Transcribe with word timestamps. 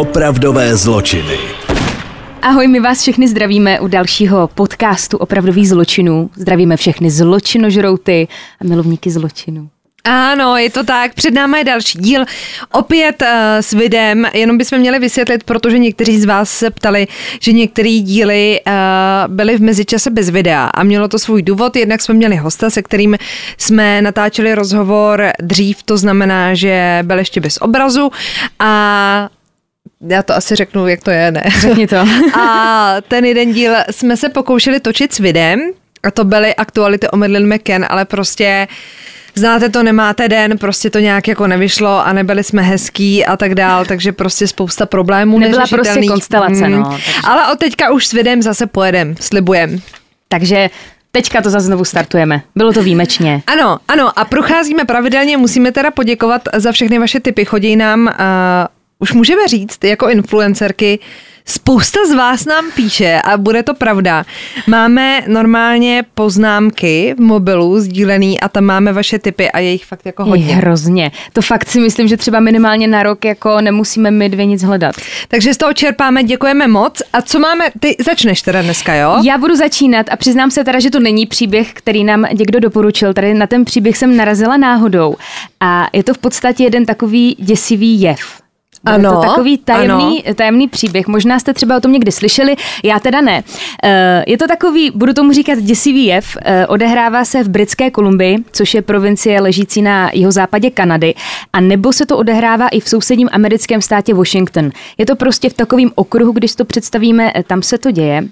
Opravdové 0.00 0.76
zločiny. 0.76 1.38
Ahoj, 2.42 2.68
my 2.68 2.80
vás 2.80 3.00
všechny 3.00 3.28
zdravíme 3.28 3.80
u 3.80 3.88
dalšího 3.88 4.48
podcastu 4.48 5.16
opravdových 5.16 5.68
zločinů. 5.68 6.30
Zdravíme 6.36 6.76
všechny 6.76 7.10
zločinožrouty 7.10 8.28
a 8.60 8.64
milovníky 8.64 9.10
zločinu. 9.10 9.68
Ano, 10.04 10.56
je 10.56 10.70
to 10.70 10.84
tak. 10.84 11.14
Před 11.14 11.34
námi 11.34 11.58
je 11.58 11.64
další 11.64 11.98
díl. 11.98 12.24
Opět 12.72 13.22
uh, 13.22 13.28
s 13.60 13.72
videem, 13.72 14.26
jenom 14.34 14.58
bychom 14.58 14.78
měli 14.78 14.98
vysvětlit, 14.98 15.44
protože 15.44 15.78
někteří 15.78 16.20
z 16.20 16.24
vás 16.24 16.50
se 16.50 16.70
ptali, 16.70 17.06
že 17.40 17.52
některé 17.52 17.98
díly 17.98 18.60
uh, 18.66 18.72
byly 19.34 19.56
v 19.56 19.62
mezičase 19.62 20.10
bez 20.10 20.30
videa 20.30 20.64
a 20.74 20.82
mělo 20.82 21.08
to 21.08 21.18
svůj 21.18 21.42
důvod. 21.42 21.76
Jednak 21.76 22.00
jsme 22.00 22.14
měli 22.14 22.36
hosta, 22.36 22.70
se 22.70 22.82
kterým 22.82 23.16
jsme 23.58 24.02
natáčeli 24.02 24.54
rozhovor 24.54 25.30
dřív, 25.40 25.82
to 25.82 25.96
znamená, 25.96 26.54
že 26.54 26.98
byl 27.02 27.18
ještě 27.18 27.40
bez 27.40 27.56
obrazu 27.56 28.10
a 28.58 29.28
já 30.08 30.22
to 30.22 30.36
asi 30.36 30.56
řeknu, 30.56 30.88
jak 30.88 31.02
to 31.02 31.10
je, 31.10 31.30
ne? 31.30 31.42
Řekni 31.60 31.86
to. 31.86 31.96
a 32.40 32.96
ten 33.08 33.24
jeden 33.24 33.52
díl 33.52 33.72
jsme 33.90 34.16
se 34.16 34.28
pokoušeli 34.28 34.80
točit 34.80 35.14
s 35.14 35.18
videem 35.18 35.60
a 36.02 36.10
to 36.10 36.24
byly 36.24 36.54
aktuality 36.54 37.08
o 37.08 37.16
Madeleine 37.16 37.56
McCann, 37.56 37.86
ale 37.88 38.04
prostě 38.04 38.68
znáte 39.34 39.68
to, 39.68 39.82
nemáte 39.82 40.28
den, 40.28 40.58
prostě 40.58 40.90
to 40.90 40.98
nějak 40.98 41.28
jako 41.28 41.46
nevyšlo 41.46 42.06
a 42.06 42.12
nebyli 42.12 42.44
jsme 42.44 42.62
hezký 42.62 43.26
a 43.26 43.36
tak 43.36 43.54
dál, 43.54 43.84
takže 43.84 44.12
prostě 44.12 44.46
spousta 44.46 44.86
problémů 44.86 45.38
Nebyla 45.38 45.66
prostě 45.66 46.06
konstelace, 46.06 46.68
no. 46.68 46.90
Takže... 46.90 47.12
Ale 47.24 47.52
od 47.52 47.58
teďka 47.58 47.90
už 47.90 48.06
s 48.06 48.12
videem 48.12 48.42
zase 48.42 48.66
pojedem, 48.66 49.14
slibujem. 49.20 49.80
Takže 50.28 50.70
Teďka 51.12 51.42
to 51.42 51.50
zase 51.50 51.66
znovu 51.66 51.84
startujeme. 51.84 52.42
Bylo 52.56 52.72
to 52.72 52.82
výjimečně. 52.82 53.42
Ano, 53.46 53.78
ano 53.88 54.18
a 54.18 54.24
procházíme 54.24 54.84
pravidelně, 54.84 55.36
musíme 55.36 55.72
teda 55.72 55.90
poděkovat 55.90 56.42
za 56.54 56.72
všechny 56.72 56.98
vaše 56.98 57.20
typy. 57.20 57.44
Chodí 57.44 57.76
nám, 57.76 58.00
uh, 58.06 58.12
už 59.00 59.12
můžeme 59.12 59.48
říct, 59.48 59.84
jako 59.84 60.08
influencerky, 60.08 60.98
Spousta 61.44 62.00
z 62.08 62.14
vás 62.14 62.44
nám 62.44 62.70
píše 62.74 63.20
a 63.24 63.36
bude 63.36 63.62
to 63.62 63.74
pravda. 63.74 64.24
Máme 64.66 65.22
normálně 65.26 66.04
poznámky 66.14 67.14
v 67.18 67.20
mobilu 67.20 67.80
sdílený 67.80 68.40
a 68.40 68.48
tam 68.48 68.64
máme 68.64 68.92
vaše 68.92 69.18
typy 69.18 69.50
a 69.50 69.58
je 69.58 69.70
jich 69.70 69.84
fakt 69.84 70.06
jako 70.06 70.24
hodně. 70.24 70.46
Je 70.46 70.54
hrozně. 70.54 71.10
To 71.32 71.42
fakt 71.42 71.68
si 71.68 71.80
myslím, 71.80 72.08
že 72.08 72.16
třeba 72.16 72.40
minimálně 72.40 72.86
na 72.86 73.02
rok 73.02 73.24
jako 73.24 73.60
nemusíme 73.60 74.10
my 74.10 74.28
dvě 74.28 74.46
nic 74.46 74.62
hledat. 74.62 74.94
Takže 75.28 75.54
z 75.54 75.56
toho 75.56 75.72
čerpáme, 75.72 76.24
děkujeme 76.24 76.68
moc. 76.68 77.02
A 77.12 77.22
co 77.22 77.38
máme, 77.38 77.64
ty 77.80 77.96
začneš 78.04 78.42
teda 78.42 78.62
dneska, 78.62 78.94
jo? 78.94 79.22
Já 79.24 79.38
budu 79.38 79.56
začínat 79.56 80.06
a 80.10 80.16
přiznám 80.16 80.50
se 80.50 80.64
teda, 80.64 80.80
že 80.80 80.90
to 80.90 81.00
není 81.00 81.26
příběh, 81.26 81.72
který 81.72 82.04
nám 82.04 82.26
někdo 82.32 82.60
doporučil. 82.60 83.14
Tady 83.14 83.34
na 83.34 83.46
ten 83.46 83.64
příběh 83.64 83.96
jsem 83.96 84.16
narazila 84.16 84.56
náhodou. 84.56 85.16
A 85.60 85.86
je 85.92 86.02
to 86.04 86.14
v 86.14 86.18
podstatě 86.18 86.64
jeden 86.64 86.86
takový 86.86 87.36
děsivý 87.38 88.00
jev. 88.00 88.40
Ano, 88.84 89.14
to 89.14 89.20
takový 89.20 89.58
tajemný, 89.58 90.24
ano. 90.24 90.34
tajemný 90.34 90.68
příběh. 90.68 91.06
Možná 91.06 91.38
jste 91.38 91.54
třeba 91.54 91.76
o 91.76 91.80
tom 91.80 91.92
někdy 91.92 92.12
slyšeli, 92.12 92.56
já 92.84 92.98
teda 92.98 93.20
ne. 93.20 93.44
Eh, 93.82 94.24
je 94.26 94.38
to 94.38 94.48
takový, 94.48 94.90
budu 94.94 95.12
tomu 95.12 95.32
říkat 95.32 95.58
děsivý 95.58 96.04
jev, 96.04 96.36
eh, 96.42 96.66
odehrává 96.66 97.24
se 97.24 97.42
v 97.42 97.48
Britské 97.48 97.90
Kolumbii, 97.90 98.38
což 98.52 98.74
je 98.74 98.82
provincie 98.82 99.40
ležící 99.40 99.82
na 99.82 100.10
západě 100.28 100.70
Kanady, 100.70 101.14
a 101.52 101.60
nebo 101.60 101.92
se 101.92 102.06
to 102.06 102.18
odehrává 102.18 102.68
i 102.68 102.80
v 102.80 102.88
sousedním 102.88 103.28
americkém 103.32 103.82
státě 103.82 104.14
Washington. 104.14 104.70
Je 104.98 105.06
to 105.06 105.16
prostě 105.16 105.50
v 105.50 105.54
takovém 105.54 105.90
okruhu, 105.94 106.32
když 106.32 106.54
to 106.54 106.64
představíme, 106.64 107.32
eh, 107.34 107.42
tam 107.42 107.62
se 107.62 107.78
to 107.78 107.90
děje. 107.90 108.24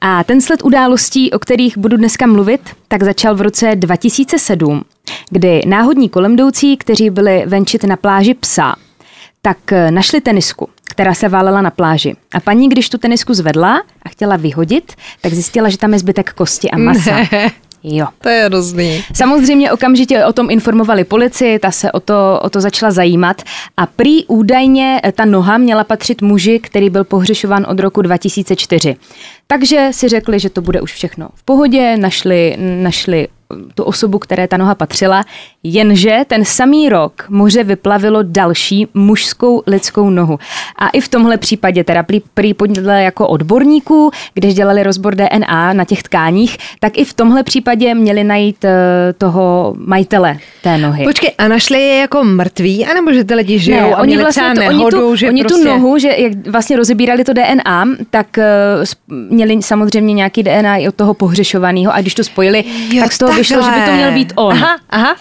A 0.00 0.24
ten 0.24 0.40
sled 0.40 0.62
událostí, 0.64 1.30
o 1.30 1.38
kterých 1.38 1.78
budu 1.78 1.96
dneska 1.96 2.26
mluvit, 2.26 2.60
tak 2.88 3.02
začal 3.02 3.34
v 3.34 3.40
roce 3.40 3.72
2007, 3.74 4.82
kdy 5.30 5.62
náhodní 5.66 6.08
kolemdoucí, 6.08 6.76
kteří 6.76 7.10
byli 7.10 7.42
venčit 7.46 7.84
na 7.84 7.96
pláži 7.96 8.34
psa, 8.34 8.74
tak 9.42 9.72
eh, 9.72 9.90
našli 9.90 10.20
tenisku, 10.20 10.68
která 10.88 11.14
se 11.14 11.28
válela 11.28 11.62
na 11.62 11.70
pláži. 11.70 12.16
A 12.34 12.40
paní, 12.40 12.68
když 12.68 12.88
tu 12.88 12.98
tenisku 12.98 13.34
zvedla 13.34 13.82
a 14.02 14.08
chtěla 14.08 14.36
vyhodit, 14.36 14.92
tak 15.20 15.32
zjistila, 15.32 15.68
že 15.68 15.78
tam 15.78 15.92
je 15.92 15.98
zbytek 15.98 16.32
kosti 16.32 16.70
a 16.70 16.78
masa. 16.78 17.16
Ne. 17.32 17.50
Jo. 17.82 18.06
To 18.18 18.28
je 18.28 18.44
hrozný. 18.44 19.04
Samozřejmě 19.14 19.72
okamžitě 19.72 20.24
o 20.24 20.32
tom 20.32 20.50
informovali 20.50 21.04
policii, 21.04 21.58
ta 21.58 21.70
se 21.70 21.92
o 21.92 22.00
to, 22.00 22.40
o 22.42 22.50
to 22.50 22.60
začala 22.60 22.92
zajímat 22.92 23.42
a 23.76 23.86
prý 23.86 24.24
údajně 24.26 25.00
ta 25.12 25.24
noha 25.24 25.58
měla 25.58 25.84
patřit 25.84 26.22
muži, 26.22 26.58
který 26.58 26.90
byl 26.90 27.04
pohřešován 27.04 27.66
od 27.68 27.80
roku 27.80 28.02
2004. 28.02 28.96
Takže 29.46 29.88
si 29.90 30.08
řekli, 30.08 30.40
že 30.40 30.50
to 30.50 30.62
bude 30.62 30.80
už 30.80 30.92
všechno 30.92 31.28
v 31.34 31.42
pohodě, 31.42 31.96
našli, 31.96 32.56
našli 32.82 33.28
tu 33.74 33.84
osobu, 33.84 34.18
které 34.18 34.48
ta 34.48 34.56
noha 34.56 34.74
patřila, 34.74 35.24
jenže 35.62 36.18
ten 36.26 36.44
samý 36.44 36.88
rok 36.88 37.26
moře 37.28 37.64
vyplavilo 37.64 38.22
další 38.22 38.86
mužskou 38.94 39.62
lidskou 39.66 40.10
nohu. 40.10 40.38
A 40.78 40.88
i 40.88 41.00
v 41.00 41.08
tomhle 41.08 41.36
případě, 41.36 41.84
teda 41.84 42.04
prý 42.34 42.54
podle 42.54 43.02
jako 43.02 43.28
odborníků, 43.28 44.10
když 44.34 44.54
dělali 44.54 44.82
rozbor 44.82 45.14
DNA 45.14 45.72
na 45.72 45.84
těch 45.84 46.02
tkáních, 46.02 46.58
tak 46.80 46.98
i 46.98 47.04
v 47.04 47.14
tomhle 47.14 47.42
případě 47.42 47.94
měli 47.94 48.24
najít 48.24 48.64
uh, 48.64 48.70
toho 49.18 49.74
majitele 49.78 50.38
té 50.62 50.78
nohy. 50.78 51.04
Počkej, 51.04 51.32
a 51.38 51.48
našli 51.48 51.80
je 51.80 51.96
jako 51.96 52.24
mrtví, 52.24 52.86
anebo 52.86 53.12
že 53.12 53.24
ty 53.24 53.34
lidi 53.34 53.58
žijou 53.58 53.76
ne, 53.76 53.94
a 53.94 54.00
oni 54.00 54.18
vlastně 54.18 54.54
to, 54.54 54.60
nehodu, 54.60 54.78
oni 54.78 54.90
tu, 54.90 55.16
že 55.16 55.28
oni 55.28 55.42
prostě... 55.42 55.62
tu 55.62 55.68
nohu, 55.68 55.98
že 55.98 56.08
jak 56.08 56.46
vlastně 56.48 56.76
rozebírali 56.76 57.24
to 57.24 57.32
DNA, 57.32 57.84
tak 58.10 58.26
uh, 59.08 59.14
měli 59.30 59.62
samozřejmě 59.62 60.14
nějaký 60.14 60.42
DNA 60.42 60.76
i 60.76 60.88
od 60.88 60.94
toho 60.94 61.14
pohřešovaného 61.14 61.94
a 61.94 62.00
když 62.00 62.14
to 62.14 62.24
spojili, 62.24 62.64
jo, 62.92 63.02
tak 63.02 63.12
z 63.12 63.18
toho 63.18 63.39
vyšlo, 63.40 63.62
že 63.62 63.70
by 63.70 63.86
to 63.86 63.92
měl 63.92 64.12
být 64.12 64.32
on. 64.36 64.52
Aha, 64.52 64.78
aha. 64.90 65.16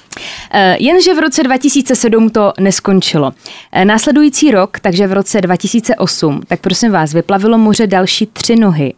Eh, 0.52 0.78
jenže 0.80 1.13
v 1.13 1.19
roce 1.19 1.44
2007 1.44 2.30
to 2.30 2.53
neskončilo. 2.59 3.31
Eh, 3.72 3.85
následující 3.85 4.52
rok, 4.52 4.80
takže 4.80 5.07
v 5.07 5.13
roce 5.13 5.41
2008, 5.41 6.41
tak 6.47 6.59
prosím 6.59 6.91
vás, 6.91 7.13
vyplavilo 7.13 7.57
moře 7.57 7.88
další 7.88 8.25
tři 8.25 8.56
nohy 8.56 8.94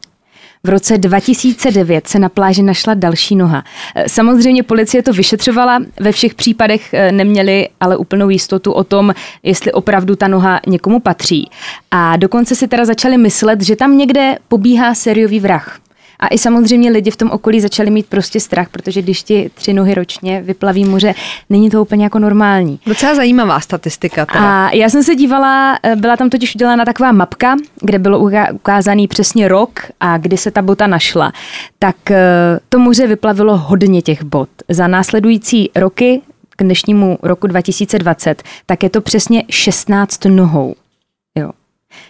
v 0.64 0.70
roce 0.70 0.98
2009 0.98 2.08
se 2.08 2.20
na 2.20 2.30
pláži 2.30 2.64
našla 2.64 2.94
další 2.94 3.36
noha. 3.36 3.64
Eh, 3.96 4.10
samozřejmě 4.10 4.64
policie 4.64 5.04
to 5.04 5.14
vyšetřovala, 5.14 5.80
ve 6.00 6.12
všech 6.12 6.36
případech 6.36 6.96
neměli 7.12 7.70
ale 7.80 7.98
úplnou 7.98 8.30
jistotu 8.30 8.72
o 8.72 8.84
tom, 8.84 9.14
jestli 9.44 9.72
opravdu 9.72 10.16
ta 10.16 10.28
noha 10.28 10.60
někomu 10.68 11.00
patří. 11.00 11.50
A 11.92 12.18
dokonce 12.18 12.56
si 12.56 12.68
teda 12.68 12.86
začali 12.86 13.18
myslet, 13.18 13.62
že 13.62 13.76
tam 13.76 13.98
někde 13.98 14.36
pobíhá 14.48 14.96
sériový 14.96 15.40
vrah. 15.40 15.80
A 16.22 16.28
i 16.28 16.38
samozřejmě 16.38 16.92
lidi 16.92 17.12
v 17.12 17.16
tom 17.16 17.32
okolí 17.32 17.62
začali 17.62 17.90
mít 17.90 18.06
prostě 18.06 18.40
strach, 18.40 18.70
protože 18.70 19.02
když 19.02 19.24
ti 19.24 19.52
tři 19.54 19.74
nohy 19.74 19.94
ročně 19.94 20.42
vyplaví 20.42 20.86
moře, 20.86 21.14
není 21.50 21.70
to 21.70 21.82
úplně 21.82 22.04
jako 22.04 22.20
normální. 22.20 22.80
Docela 22.86 23.16
zajímavá 23.16 23.60
statistika. 23.60 24.26
Teda. 24.26 24.40
A 24.40 24.72
já 24.72 24.90
jsem 24.90 25.04
se 25.04 25.16
dívala, 25.16 25.80
eh, 25.84 25.96
byla 25.96 26.18
tam 26.18 26.30
totiž 26.30 26.56
udělána 26.56 26.86
taková 26.86 27.12
mapka, 27.12 27.56
kde 27.82 28.00
bylo 28.00 28.20
ukázaný 28.54 29.08
přesně 29.08 29.48
rok 29.48 29.80
a 30.00 30.18
kdy 30.18 30.38
se 30.38 30.52
ta 30.52 30.62
bota 30.62 30.88
našla. 30.88 31.34
Tak 31.80 32.12
eh, 32.12 32.60
to 32.70 32.80
moře 32.80 33.08
vyplavilo 33.08 33.58
hodně 33.58 34.02
těch 34.02 34.24
bot. 34.24 34.50
Za 34.70 34.88
následující 34.88 35.70
roky 35.76 36.22
k 36.58 36.64
dnešnímu 36.64 37.18
roku 37.24 37.48
2020, 37.48 38.44
tak 38.66 38.84
je 38.84 38.90
to 38.90 39.02
přesně 39.02 39.44
16 39.50 40.26
nohou. 40.26 40.76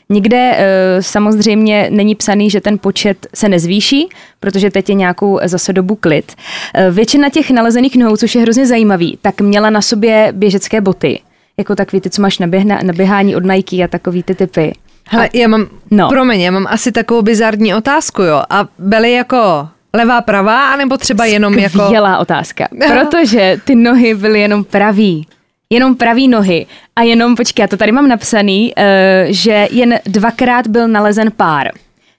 Nikde 0.09 0.55
eh, 0.57 1.03
samozřejmě 1.03 1.87
není 1.91 2.15
psaný, 2.15 2.49
že 2.49 2.61
ten 2.61 2.77
počet 2.77 3.27
se 3.35 3.49
nezvýší, 3.49 4.09
protože 4.39 4.71
teď 4.71 4.89
je 4.89 4.95
nějakou 4.95 5.39
zase 5.43 5.73
dobu 5.73 5.95
klid. 5.95 6.33
Eh, 6.73 6.91
většina 6.91 7.29
těch 7.29 7.51
nalezených 7.51 7.95
nohou, 7.95 8.17
což 8.17 8.35
je 8.35 8.41
hrozně 8.41 8.65
zajímavý, 8.65 9.17
tak 9.21 9.41
měla 9.41 9.69
na 9.69 9.81
sobě 9.81 10.29
běžecké 10.31 10.81
boty. 10.81 11.19
Jako 11.57 11.75
takový 11.75 12.01
ty, 12.01 12.09
co 12.09 12.21
máš 12.21 12.39
na, 12.39 12.47
běhna, 12.47 12.79
na 12.83 12.93
běhání 12.93 13.35
od 13.35 13.43
Nike 13.45 13.83
a 13.83 13.87
takový 13.87 14.23
ty 14.23 14.35
typy. 14.35 14.73
Hele, 15.07 15.29
já 15.33 15.47
mám, 15.47 15.67
no. 15.91 16.09
promiň, 16.09 16.41
já 16.41 16.51
mám 16.51 16.67
asi 16.69 16.91
takovou 16.91 17.21
bizarní 17.21 17.75
otázku, 17.75 18.21
jo. 18.21 18.43
A 18.49 18.67
byly 18.79 19.11
jako 19.11 19.67
levá, 19.93 20.21
pravá, 20.21 20.65
anebo 20.65 20.97
třeba 20.97 21.25
jenom 21.25 21.53
Skvělá 21.53 21.63
jako... 21.63 21.85
Skvělá 21.85 22.17
otázka, 22.17 22.67
protože 22.87 23.57
ty 23.65 23.75
nohy 23.75 24.15
byly 24.15 24.39
jenom 24.41 24.63
pravý 24.63 25.27
jenom 25.71 25.95
pravý 25.95 26.27
nohy 26.27 26.65
a 26.95 27.01
jenom, 27.01 27.35
počkej, 27.35 27.63
já 27.63 27.67
to 27.67 27.77
tady 27.77 27.91
mám 27.91 28.07
napsaný, 28.07 28.73
uh, 28.77 28.83
že 29.29 29.67
jen 29.71 29.99
dvakrát 30.05 30.67
byl 30.67 30.87
nalezen 30.87 31.31
pár. 31.31 31.71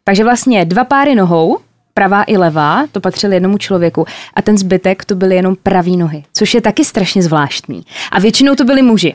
Takže 0.05 0.25
vlastně 0.25 0.65
dva 0.65 0.85
páry 0.85 1.15
nohou, 1.15 1.59
pravá 1.95 2.25
i 2.27 2.37
levá, 2.37 2.87
to 2.93 3.01
patřil 3.01 3.33
jednomu 3.33 3.59
člověku 3.59 4.07
a 4.35 4.43
ten 4.43 4.59
zbytek 4.59 5.05
to 5.05 5.15
byly 5.15 5.37
jenom 5.37 5.57
pravý 5.63 5.97
nohy, 5.97 6.25
což 6.33 6.55
je 6.55 6.61
taky 6.61 6.85
strašně 6.85 7.23
zvláštní. 7.23 7.83
A 8.13 8.21
většinou 8.21 8.55
to 8.55 8.65
byli 8.65 8.83
muži. 8.83 9.15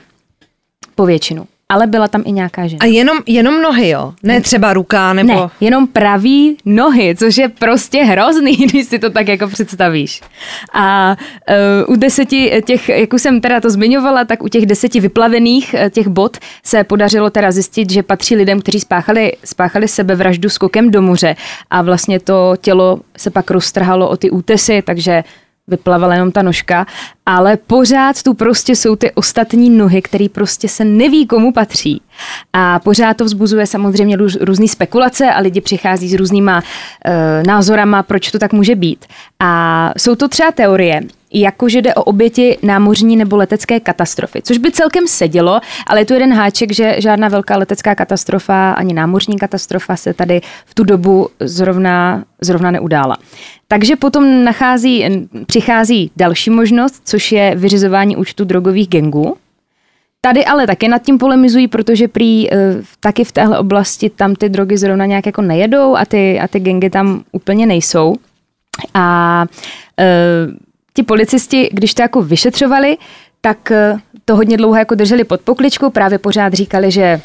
Po 0.96 1.06
většinu 1.06 1.48
ale 1.70 1.88
byla 1.88 2.08
tam 2.08 2.24
i 2.26 2.32
nějaká 2.32 2.68
žena. 2.68 2.80
A 2.82 2.86
jenom, 2.86 3.18
jenom 3.26 3.62
nohy, 3.62 3.90
jo? 3.90 4.14
Ne 4.24 4.42
třeba 4.42 4.74
ruka 4.74 5.14
nebo... 5.14 5.34
Ne, 5.34 5.50
jenom 5.62 5.88
pravý 5.88 6.58
nohy, 6.66 7.16
což 7.16 7.38
je 7.38 7.50
prostě 7.50 8.04
hrozný, 8.04 8.56
když 8.66 8.88
si 8.88 9.00
to 9.00 9.10
tak 9.10 9.28
jako 9.28 9.48
představíš. 9.48 10.22
A 10.74 11.18
uh, 11.88 11.94
u 11.94 11.96
deseti 11.96 12.64
těch, 12.66 12.90
jak 12.90 13.14
už 13.14 13.22
jsem 13.22 13.42
teda 13.42 13.62
to 13.62 13.70
zmiňovala, 13.70 14.26
tak 14.26 14.44
u 14.44 14.48
těch 14.48 14.66
deseti 14.66 15.00
vyplavených 15.00 15.76
uh, 15.84 15.90
těch 15.90 16.08
bod 16.08 16.38
se 16.64 16.84
podařilo 16.84 17.30
teda 17.30 17.52
zjistit, 17.52 17.90
že 17.90 18.04
patří 18.04 18.36
lidem, 18.36 18.62
kteří 18.62 18.80
spáchali, 18.80 19.34
spáchali 19.46 19.88
sebevraždu 19.88 20.50
skokem 20.50 20.92
do 20.92 21.02
moře 21.02 21.36
a 21.70 21.82
vlastně 21.82 22.20
to 22.20 22.54
tělo 22.62 23.00
se 23.18 23.30
pak 23.30 23.52
roztrhalo 23.52 24.10
o 24.10 24.18
ty 24.18 24.30
útesy, 24.30 24.82
takže 24.82 25.24
vyplavala 25.68 26.14
jenom 26.14 26.32
ta 26.32 26.42
nožka, 26.42 26.86
ale 27.26 27.58
pořád 27.58 28.24
tu 28.24 28.34
prostě 28.34 28.76
jsou 28.76 28.96
ty 28.96 29.12
ostatní 29.12 29.70
nohy, 29.70 30.02
které 30.02 30.30
prostě 30.32 30.70
se 30.70 30.86
neví, 30.86 31.28
komu 31.28 31.52
patří. 31.52 32.02
A 32.54 32.80
pořád 32.80 33.18
to 33.18 33.26
vzbuzuje 33.26 33.68
samozřejmě 33.68 34.18
různé 34.42 34.68
spekulace 34.68 35.32
a 35.32 35.40
lidi 35.40 35.62
přichází 35.62 36.10
s 36.10 36.14
různýma 36.14 36.58
uh, 36.58 37.14
názorama, 37.48 38.04
proč 38.04 38.32
to 38.32 38.40
tak 38.40 38.54
může 38.54 38.76
být. 38.76 39.06
A 39.40 39.92
jsou 39.98 40.16
to 40.16 40.28
třeba 40.28 40.52
teorie, 40.52 41.02
jako 41.42 41.70
že 41.70 41.82
jde 41.82 41.94
o 41.94 42.04
oběti 42.04 42.58
námořní 42.64 43.16
nebo 43.16 43.38
letecké 43.38 43.80
katastrofy, 43.80 44.42
což 44.42 44.58
by 44.58 44.72
celkem 44.72 45.08
sedělo, 45.08 45.60
ale 45.88 46.02
je 46.02 46.06
tu 46.06 46.14
jeden 46.14 46.34
háček, 46.34 46.72
že 46.72 46.96
žádná 46.98 47.28
velká 47.28 47.58
letecká 47.58 47.96
katastrofa 47.96 48.72
ani 48.72 48.94
námořní 48.94 49.38
katastrofa 49.38 49.96
se 49.96 50.14
tady 50.14 50.42
v 50.66 50.74
tu 50.74 50.84
dobu 50.84 51.30
zrovna, 51.40 52.24
zrovna 52.42 52.72
neudála. 52.72 53.18
Takže 53.68 53.96
potom 53.96 54.44
nachází, 54.44 55.06
přichází 55.46 56.12
další 56.16 56.50
možnost, 56.50 57.02
což 57.06 57.32
je 57.32 57.56
vyřizování 57.56 58.18
účtu 58.18 58.46
drogových 58.46 58.88
gengů. 58.88 59.38
Tady 60.22 60.46
ale 60.46 60.68
taky 60.68 60.88
nad 60.88 61.02
tím 61.02 61.18
polemizují, 61.18 61.68
protože 61.68 62.08
prý 62.08 62.54
e, 62.54 62.58
taky 63.00 63.24
v 63.24 63.32
téhle 63.32 63.60
oblasti 63.60 64.10
tam 64.10 64.36
ty 64.36 64.50
drogy 64.50 64.78
zrovna 64.78 65.06
nějak 65.06 65.26
jako 65.26 65.42
nejedou 65.42 65.96
a 65.96 66.06
ty, 66.06 66.40
a 66.40 66.48
ty 66.48 66.60
gengy 66.60 66.90
tam 66.90 67.24
úplně 67.32 67.66
nejsou. 67.66 68.16
A 68.94 69.46
e, 70.00 70.06
ti 70.98 71.04
policisti, 71.04 71.70
když 71.72 71.94
to 71.94 72.02
jako 72.02 72.22
vyšetřovali, 72.22 72.98
tak 73.42 73.72
eh, 73.72 73.98
to 74.26 74.36
hodně 74.36 74.58
dlouho 74.58 74.76
jako 74.76 74.96
drželi 74.96 75.24
pod 75.24 75.42
pokličkou, 75.42 75.90
právě 75.90 76.18
pořád 76.18 76.54
říkali, 76.54 76.92
že 76.92 77.22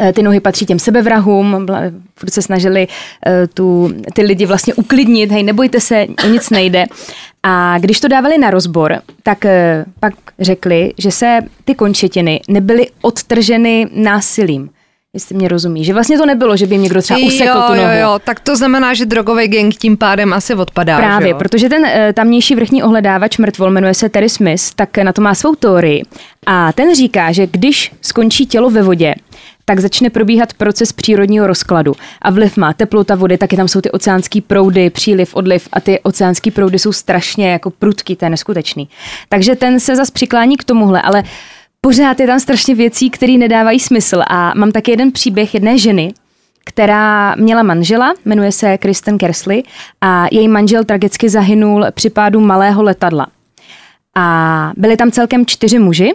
eh, 0.00 0.12
ty 0.12 0.22
nohy 0.22 0.40
patří 0.40 0.66
těm 0.66 0.78
sebevrahům, 0.78 1.66
furt 2.18 2.30
se 2.30 2.42
snažili 2.42 2.88
eh, 3.26 3.46
tu, 3.46 3.92
ty 4.12 4.22
lidi 4.22 4.46
vlastně 4.46 4.74
uklidnit, 4.74 5.30
hej, 5.30 5.42
nebojte 5.42 5.80
se, 5.80 6.06
o 6.24 6.28
nic 6.28 6.50
nejde. 6.50 6.86
A 7.42 7.78
když 7.78 8.00
to 8.00 8.08
dávali 8.08 8.38
na 8.38 8.50
rozbor, 8.50 9.00
tak 9.22 9.46
pak 10.00 10.14
řekli, 10.38 10.92
že 10.98 11.10
se 11.10 11.38
ty 11.64 11.74
končetiny 11.74 12.40
nebyly 12.48 12.86
odtrženy 13.02 13.86
násilím, 13.92 14.70
jestli 15.16 15.36
mě 15.36 15.48
rozumí. 15.48 15.84
Že 15.84 15.92
vlastně 15.92 16.18
to 16.18 16.26
nebylo, 16.26 16.56
že 16.56 16.66
by 16.66 16.74
jim 16.74 16.82
někdo 16.82 17.02
třeba 17.02 17.20
usekl 17.20 17.58
jo, 17.58 17.64
tu 17.66 17.74
nohu. 17.74 17.88
Jo, 17.88 18.00
jo, 18.00 18.18
tak 18.24 18.40
to 18.40 18.56
znamená, 18.56 18.94
že 18.94 19.06
drogový 19.06 19.48
gang 19.48 19.74
tím 19.74 19.96
pádem 19.96 20.32
asi 20.32 20.54
odpadá. 20.54 20.96
Právě, 20.96 21.34
protože 21.34 21.68
ten 21.68 21.84
e, 21.84 22.12
tamnější 22.12 22.54
vrchní 22.54 22.82
ohledávač 22.82 23.38
mrtvol 23.38 23.70
jmenuje 23.70 23.94
se 23.94 24.08
Terry 24.08 24.28
Smith, 24.28 24.74
tak 24.74 24.98
na 24.98 25.12
to 25.12 25.22
má 25.22 25.34
svou 25.34 25.54
teorii. 25.54 26.02
A 26.46 26.72
ten 26.72 26.94
říká, 26.96 27.32
že 27.32 27.46
když 27.46 27.92
skončí 28.00 28.46
tělo 28.46 28.70
ve 28.70 28.82
vodě, 28.82 29.14
tak 29.64 29.80
začne 29.80 30.10
probíhat 30.10 30.52
proces 30.52 30.92
přírodního 30.92 31.46
rozkladu. 31.46 31.94
A 32.22 32.30
vliv 32.30 32.56
má 32.56 32.72
teplota 32.72 33.14
vody, 33.14 33.38
taky 33.38 33.56
tam 33.56 33.68
jsou 33.68 33.80
ty 33.80 33.90
oceánský 33.90 34.40
proudy, 34.40 34.90
příliv, 34.90 35.34
odliv 35.34 35.68
a 35.72 35.80
ty 35.80 36.00
oceánský 36.00 36.50
proudy 36.50 36.78
jsou 36.78 36.92
strašně 36.92 37.50
jako 37.50 37.70
prudký, 37.70 38.16
to 38.16 38.24
je 38.24 38.30
neskutečný. 38.30 38.88
Takže 39.28 39.56
ten 39.56 39.80
se 39.80 39.96
zas 39.96 40.10
přiklání 40.10 40.56
k 40.56 40.64
tomuhle, 40.64 41.02
ale 41.02 41.22
pořád 41.86 42.20
je 42.20 42.26
tam 42.26 42.40
strašně 42.40 42.74
věcí, 42.74 43.10
které 43.10 43.32
nedávají 43.32 43.80
smysl. 43.80 44.22
A 44.26 44.52
mám 44.56 44.72
taky 44.72 44.90
jeden 44.90 45.12
příběh 45.12 45.54
jedné 45.54 45.78
ženy, 45.78 46.14
která 46.64 47.34
měla 47.34 47.62
manžela, 47.62 48.14
jmenuje 48.24 48.52
se 48.52 48.78
Kristen 48.78 49.18
Kersley 49.18 49.62
a 50.00 50.26
její 50.32 50.48
manžel 50.48 50.84
tragicky 50.84 51.28
zahynul 51.28 51.86
při 51.90 52.10
pádu 52.10 52.40
malého 52.40 52.82
letadla. 52.82 53.26
A 54.14 54.72
byli 54.76 54.96
tam 54.96 55.10
celkem 55.10 55.46
čtyři 55.46 55.78
muži 55.78 56.12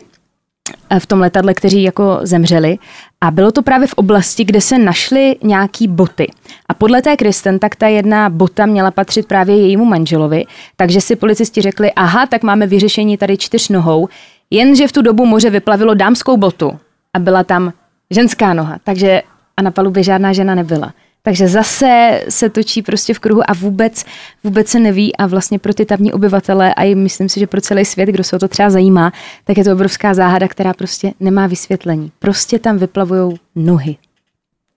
eh, 0.89 0.99
v 0.99 1.05
tom 1.05 1.19
letadle, 1.19 1.53
kteří 1.53 1.83
jako 1.83 2.19
zemřeli. 2.23 2.77
A 3.21 3.31
bylo 3.31 3.51
to 3.51 3.61
právě 3.61 3.87
v 3.87 3.93
oblasti, 3.93 4.45
kde 4.45 4.61
se 4.61 4.77
našly 4.77 5.35
nějaký 5.43 5.87
boty. 5.87 6.27
A 6.69 6.73
podle 6.73 7.01
té 7.01 7.17
Kristen, 7.17 7.59
tak 7.59 7.75
ta 7.75 7.87
jedna 7.87 8.29
bota 8.29 8.65
měla 8.65 8.91
patřit 8.91 9.27
právě 9.27 9.57
jejímu 9.57 9.85
manželovi. 9.85 10.45
Takže 10.75 11.01
si 11.01 11.15
policisti 11.15 11.61
řekli, 11.61 11.91
aha, 11.91 12.25
tak 12.25 12.43
máme 12.43 12.67
vyřešení 12.67 13.17
tady 13.17 13.37
čtyř 13.37 13.69
nohou. 13.69 14.09
Jenže 14.51 14.87
v 14.87 14.91
tu 14.91 15.01
dobu 15.01 15.25
moře 15.25 15.49
vyplavilo 15.49 15.93
dámskou 15.93 16.37
botu 16.37 16.79
a 17.13 17.19
byla 17.19 17.43
tam 17.43 17.73
ženská 18.11 18.53
noha, 18.53 18.79
takže 18.83 19.21
a 19.57 19.61
na 19.61 19.71
palubě 19.71 20.03
žádná 20.03 20.33
žena 20.33 20.55
nebyla. 20.55 20.93
Takže 21.23 21.47
zase 21.47 22.21
se 22.29 22.49
točí 22.49 22.81
prostě 22.81 23.13
v 23.13 23.19
kruhu 23.19 23.41
a 23.49 23.53
vůbec, 23.53 24.05
vůbec 24.43 24.67
se 24.67 24.79
neví 24.79 25.15
a 25.15 25.27
vlastně 25.27 25.59
pro 25.59 25.73
ty 25.73 25.85
tamní 25.85 26.13
obyvatele 26.13 26.73
a 26.73 26.83
i 26.83 26.95
myslím 26.95 27.29
si, 27.29 27.39
že 27.39 27.47
pro 27.47 27.61
celý 27.61 27.85
svět, 27.85 28.09
kdo 28.09 28.23
se 28.23 28.35
o 28.35 28.39
to 28.39 28.47
třeba 28.47 28.69
zajímá, 28.69 29.13
tak 29.43 29.57
je 29.57 29.63
to 29.63 29.73
obrovská 29.73 30.13
záhada, 30.13 30.47
která 30.47 30.73
prostě 30.73 31.13
nemá 31.19 31.47
vysvětlení. 31.47 32.11
Prostě 32.19 32.59
tam 32.59 32.77
vyplavují 32.77 33.39
nohy. 33.55 33.97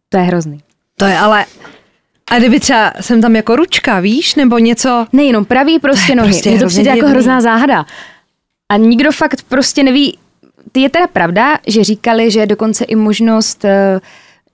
To 0.08 0.16
je 0.16 0.22
hrozný. 0.22 0.60
To 0.96 1.04
je 1.04 1.18
ale 1.18 1.44
a 2.30 2.38
kdyby 2.38 2.60
třeba 2.60 2.92
jsem 3.00 3.22
tam 3.22 3.36
jako 3.36 3.56
ručka, 3.56 4.00
víš, 4.00 4.34
nebo 4.34 4.58
něco? 4.58 5.06
Nejenom 5.12 5.44
pravý 5.44 5.78
prostě 5.78 6.14
nohy. 6.14 6.30
Prostě 6.30 6.50
Mně 6.50 6.58
to 6.58 6.66
přijde 6.66 6.90
jako 6.90 7.06
hrozná 7.06 7.40
záhada. 7.40 7.86
A 8.72 8.76
nikdo 8.76 9.12
fakt 9.12 9.42
prostě 9.48 9.82
neví, 9.82 10.18
je 10.76 10.90
teda 10.90 11.06
pravda, 11.06 11.58
že 11.66 11.84
říkali, 11.84 12.30
že 12.30 12.40
je 12.40 12.46
dokonce 12.46 12.84
i 12.84 12.94
možnost, 12.94 13.64
eh, 13.64 14.00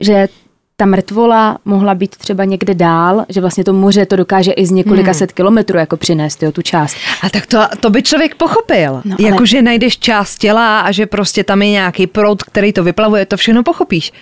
že 0.00 0.28
ta 0.76 0.86
mrtvola 0.86 1.58
mohla 1.64 1.94
být 1.94 2.16
třeba 2.16 2.44
někde 2.44 2.74
dál, 2.74 3.24
že 3.28 3.40
vlastně 3.40 3.64
to 3.64 3.72
moře 3.72 4.06
to 4.06 4.16
dokáže 4.16 4.52
i 4.52 4.66
z 4.66 4.70
několika 4.70 5.10
hmm. 5.10 5.14
set 5.14 5.32
kilometrů 5.32 5.78
jako 5.78 5.96
přinést, 5.96 6.42
jo, 6.42 6.52
tu 6.52 6.62
část. 6.62 6.96
A 7.22 7.30
tak 7.30 7.46
to, 7.46 7.58
to 7.80 7.90
by 7.90 8.02
člověk 8.02 8.34
pochopil. 8.34 9.02
No, 9.04 9.16
ale... 9.18 9.28
Jako, 9.28 9.46
že 9.46 9.62
najdeš 9.62 9.98
část 9.98 10.38
těla 10.38 10.80
a 10.80 10.92
že 10.92 11.06
prostě 11.06 11.44
tam 11.44 11.62
je 11.62 11.70
nějaký 11.70 12.06
proud, 12.06 12.42
který 12.42 12.72
to 12.72 12.84
vyplavuje, 12.84 13.26
to 13.26 13.36
všechno 13.36 13.62
pochopíš. 13.62 14.12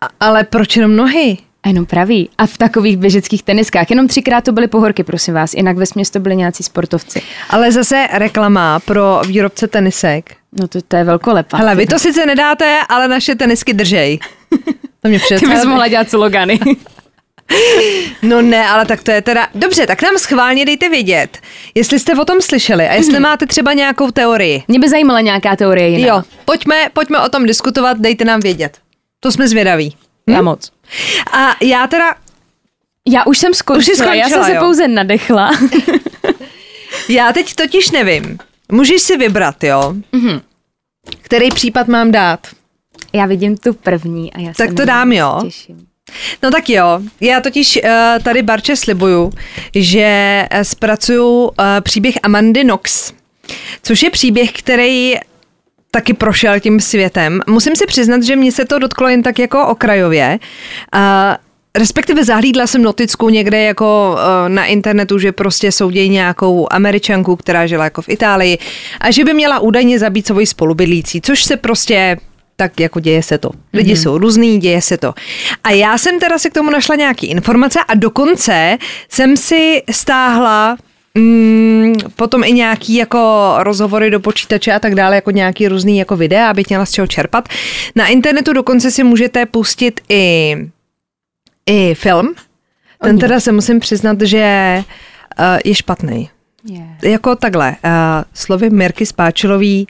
A, 0.00 0.08
ale 0.20 0.44
proč 0.44 0.76
jenom 0.76 0.96
nohy? 0.96 1.38
A 1.62 1.68
jenom 1.68 1.86
praví. 1.86 2.30
A 2.38 2.46
v 2.46 2.58
takových 2.58 2.96
běžeckých 2.96 3.42
teniskách. 3.42 3.90
Jenom 3.90 4.08
třikrát 4.08 4.44
to 4.44 4.52
byly 4.52 4.68
pohorky, 4.68 5.04
prosím 5.04 5.34
vás. 5.34 5.54
Jinak 5.54 5.76
ve 5.76 5.84
to 6.12 6.18
byli 6.18 6.36
nějací 6.36 6.62
sportovci. 6.62 7.22
Ale 7.50 7.72
zase 7.72 8.06
reklama 8.12 8.80
pro 8.80 9.20
výrobce 9.26 9.68
tenisek. 9.68 10.36
No 10.60 10.68
to, 10.68 10.82
to 10.82 10.96
je 10.96 11.04
velkolepá. 11.04 11.56
Hele, 11.56 11.74
vy 11.74 11.86
to 11.86 11.98
sice 11.98 12.26
nedáte, 12.26 12.80
ale 12.88 13.08
naše 13.08 13.34
tenisky 13.34 13.72
držej. 13.72 14.18
To 15.02 15.08
mě 15.08 15.20
Ty 15.40 15.46
bys 15.46 15.64
mohla 15.64 15.88
dělat 15.88 16.10
slogany. 16.10 16.60
No 18.22 18.42
ne, 18.42 18.68
ale 18.68 18.86
tak 18.86 19.02
to 19.02 19.10
je 19.10 19.22
teda... 19.22 19.48
Dobře, 19.54 19.86
tak 19.86 20.02
nám 20.02 20.18
schválně 20.18 20.64
dejte 20.64 20.88
vědět, 20.88 21.38
jestli 21.74 21.98
jste 21.98 22.14
o 22.14 22.24
tom 22.24 22.40
slyšeli 22.40 22.88
a 22.88 22.94
jestli 22.94 23.12
hmm. 23.12 23.22
máte 23.30 23.46
třeba 23.46 23.72
nějakou 23.72 24.10
teorii. 24.10 24.62
Mě 24.68 24.78
by 24.78 24.88
zajímala 24.88 25.20
nějaká 25.20 25.56
teorie 25.56 25.88
jiná. 25.88 26.08
Jo, 26.08 26.22
pojďme, 26.44 26.88
pojďme 26.92 27.20
o 27.20 27.28
tom 27.28 27.46
diskutovat, 27.46 27.98
dejte 27.98 28.24
nám 28.24 28.40
vědět. 28.40 28.78
To 29.20 29.32
jsme 29.32 29.48
zvědaví. 29.48 29.96
Hm? 30.30 30.34
Já 30.34 30.42
moc. 30.42 30.72
A 31.32 31.56
já 31.60 31.86
teda... 31.86 32.14
Já 33.08 33.26
už 33.26 33.38
jsem 33.38 33.54
skončila, 33.54 33.92
už 33.92 33.98
skončila 33.98 34.14
já 34.14 34.28
jsem 34.28 34.44
se 34.44 34.54
jo. 34.54 34.60
pouze 34.60 34.88
nadechla. 34.88 35.50
já 37.08 37.32
teď 37.32 37.54
totiž 37.54 37.90
nevím. 37.90 38.38
Můžeš 38.72 39.02
si 39.02 39.16
vybrat, 39.16 39.64
jo? 39.64 39.94
Mm-hmm. 40.12 40.40
Který 41.22 41.48
případ 41.48 41.88
mám 41.88 42.10
dát? 42.10 42.46
Já 43.12 43.26
vidím 43.26 43.56
tu 43.56 43.74
první 43.74 44.32
a 44.32 44.40
já 44.40 44.52
Tak 44.56 44.74
to 44.74 44.84
dám, 44.84 45.12
jo. 45.12 45.38
Těším. 45.42 45.86
No 46.42 46.50
tak 46.50 46.68
jo, 46.68 47.00
já 47.20 47.40
totiž 47.40 47.78
uh, 47.84 48.22
tady 48.22 48.42
Barče 48.42 48.76
slibuju, 48.76 49.32
že 49.74 50.46
eh, 50.50 50.64
zpracuju 50.64 51.44
uh, 51.44 51.50
příběh 51.80 52.14
Amandy 52.22 52.62
Knox, 52.62 53.12
což 53.82 54.02
je 54.02 54.10
příběh, 54.10 54.52
který 54.52 55.14
taky 55.90 56.14
prošel 56.14 56.60
tím 56.60 56.80
světem. 56.80 57.40
Musím 57.46 57.76
si 57.76 57.86
přiznat, 57.86 58.22
že 58.22 58.36
mě 58.36 58.52
se 58.52 58.64
to 58.64 58.78
dotklo 58.78 59.08
jen 59.08 59.22
tak 59.22 59.38
jako 59.38 59.66
okrajově. 59.66 60.38
Uh, 60.94 61.00
Respektive 61.78 62.24
zahlídla 62.24 62.66
jsem 62.66 62.82
notickou 62.82 63.28
někde 63.28 63.62
jako 63.62 64.12
uh, 64.12 64.48
na 64.48 64.66
internetu, 64.66 65.18
že 65.18 65.32
prostě 65.32 65.72
soudějí 65.72 66.08
nějakou 66.08 66.66
američanku, 66.70 67.36
která 67.36 67.66
žila 67.66 67.84
jako 67.84 68.02
v 68.02 68.08
Itálii 68.08 68.58
a 69.00 69.10
že 69.10 69.24
by 69.24 69.34
měla 69.34 69.58
údajně 69.58 69.98
zabít 69.98 70.26
svoji 70.26 70.46
spolubydlící, 70.46 71.20
což 71.20 71.44
se 71.44 71.56
prostě 71.56 72.16
tak 72.56 72.80
jako 72.80 73.00
děje 73.00 73.22
se 73.22 73.38
to. 73.38 73.50
Lidi 73.72 73.92
mm-hmm. 73.92 74.02
jsou 74.02 74.18
různý, 74.18 74.58
děje 74.58 74.82
se 74.82 74.96
to. 74.96 75.14
A 75.64 75.70
já 75.70 75.98
jsem 75.98 76.20
teda 76.20 76.38
se 76.38 76.50
k 76.50 76.52
tomu 76.52 76.70
našla 76.70 76.96
nějaký 76.96 77.26
informace 77.26 77.78
a 77.88 77.94
dokonce 77.94 78.78
jsem 79.08 79.36
si 79.36 79.82
stáhla 79.90 80.76
Mm, 81.14 81.94
potom 82.16 82.44
i 82.44 82.52
nějaký 82.52 82.94
jako 82.94 83.54
rozhovory 83.58 84.10
do 84.10 84.20
počítače 84.20 84.72
a 84.72 84.78
tak 84.78 84.94
dále, 84.94 85.14
jako 85.14 85.30
nějaký 85.30 85.68
různý 85.68 85.98
jako 85.98 86.16
videa, 86.16 86.50
abych 86.50 86.68
měla 86.68 86.86
z 86.86 86.90
čeho 86.90 87.06
čerpat. 87.06 87.48
Na 87.96 88.06
internetu 88.06 88.52
dokonce 88.52 88.90
si 88.90 89.04
můžete 89.04 89.46
pustit 89.46 90.00
i, 90.08 90.56
i 91.66 91.94
film. 91.94 92.34
Ten 93.02 93.18
teda 93.18 93.40
se 93.40 93.52
musím 93.52 93.80
přiznat, 93.80 94.20
že 94.20 94.82
uh, 95.38 95.44
je 95.64 95.74
špatný. 95.74 96.30
Yeah. 96.64 97.04
Jako 97.04 97.36
takhle, 97.36 97.76
uh, 97.84 97.90
slovy 98.34 98.70
Mirky 98.70 99.06
Spáčilový, 99.06 99.86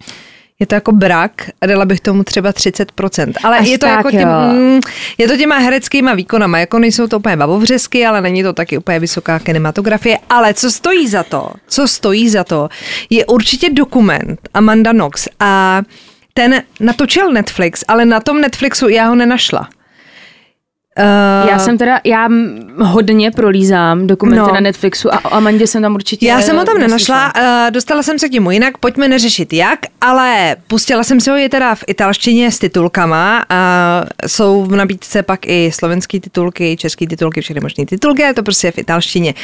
je 0.61 0.67
to 0.67 0.75
jako 0.75 0.93
brak 0.93 1.51
a 1.61 1.67
dala 1.67 1.85
bych 1.85 2.01
tomu 2.01 2.25
třeba 2.25 2.53
30%. 2.53 3.33
Ale 3.45 3.59
Až 3.59 3.69
je 3.69 3.79
to, 3.79 3.87
tak, 3.87 3.97
jako 3.97 4.11
tím, 4.11 4.29
mm, 4.29 4.81
je 5.19 5.29
to 5.29 5.37
těma 5.37 5.59
hereckýma 5.59 6.15
výkonama, 6.15 6.59
jako 6.59 6.79
nejsou 6.79 7.07
to 7.07 7.19
úplně 7.19 7.37
babovřesky, 7.37 8.07
ale 8.07 8.21
není 8.21 8.43
to 8.43 8.53
taky 8.53 8.79
úplně 8.79 8.99
vysoká 8.99 9.39
kinematografie. 9.39 10.19
Ale 10.31 10.55
co 10.55 10.71
stojí 10.71 11.09
za 11.09 11.23
to, 11.23 11.51
co 11.69 11.89
stojí 11.89 12.29
za 12.29 12.45
to, 12.45 12.69
je 13.11 13.27
určitě 13.27 13.71
dokument 13.71 14.41
Amanda 14.55 14.93
Knox 14.93 15.29
a 15.41 15.83
ten 16.35 16.63
natočil 16.81 17.33
Netflix, 17.33 17.85
ale 17.89 18.05
na 18.05 18.21
tom 18.21 18.41
Netflixu 18.41 18.89
já 18.89 19.09
ho 19.09 19.15
nenašla. 19.15 19.69
Uh, 21.01 21.49
já 21.49 21.59
jsem 21.59 21.79
teda, 21.79 22.01
já 22.05 22.29
hodně 22.79 23.31
prolízám 23.31 24.07
dokumenty 24.07 24.49
no. 24.49 24.55
na 24.55 24.61
Netflixu 24.61 25.15
a 25.15 25.25
o 25.25 25.35
Amandě 25.35 25.67
jsem 25.67 25.83
tam 25.83 25.95
určitě 25.95 26.27
Já 26.27 26.41
jsem 26.41 26.57
ho 26.57 26.65
tam 26.65 26.79
nenašla, 26.79 27.33
uh, 27.37 27.71
dostala 27.71 28.03
jsem 28.03 28.19
se 28.19 28.29
k 28.29 28.33
němu 28.33 28.51
jinak, 28.51 28.79
pojďme 28.79 29.09
neřešit 29.09 29.53
jak, 29.53 29.79
ale 30.01 30.57
pustila 30.67 31.05
jsem 31.05 31.21
si 31.21 31.31
ho 31.31 31.37
je 31.37 31.49
teda 31.49 31.75
v 31.75 31.85
italštině 31.87 32.51
s 32.51 32.59
titulkama 32.59 33.45
a 33.49 34.05
jsou 34.27 34.65
v 34.65 34.77
nabídce 34.77 35.23
pak 35.23 35.47
i 35.47 35.71
slovenský 35.73 36.21
titulky, 36.21 36.77
český 36.77 37.07
titulky, 37.07 37.41
všechny 37.41 37.61
možné 37.61 37.87
titulky, 37.87 38.25
ale 38.25 38.35
to 38.35 38.43
prostě 38.43 38.67
je 38.67 38.73
v 38.73 38.79
italštině. 38.79 39.35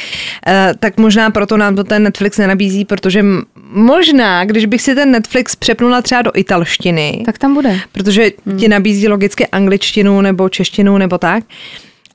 Uh, 0.47 0.53
tak 0.79 0.97
možná 0.97 1.29
proto 1.29 1.57
nám 1.57 1.75
to 1.75 1.83
ten 1.83 2.03
Netflix 2.03 2.37
nenabízí, 2.37 2.85
protože 2.85 3.23
možná, 3.69 4.45
když 4.45 4.65
bych 4.65 4.81
si 4.81 4.95
ten 4.95 5.11
Netflix 5.11 5.55
přepnula 5.55 6.01
třeba 6.01 6.21
do 6.21 6.31
italštiny, 6.35 7.23
tak 7.25 7.37
tam 7.37 7.53
bude. 7.53 7.79
Protože 7.91 8.31
hmm. 8.45 8.57
ti 8.57 8.67
nabízí 8.67 9.07
logicky 9.07 9.47
angličtinu 9.47 10.21
nebo 10.21 10.49
češtinu 10.49 10.97
nebo 10.97 11.17
tak, 11.17 11.43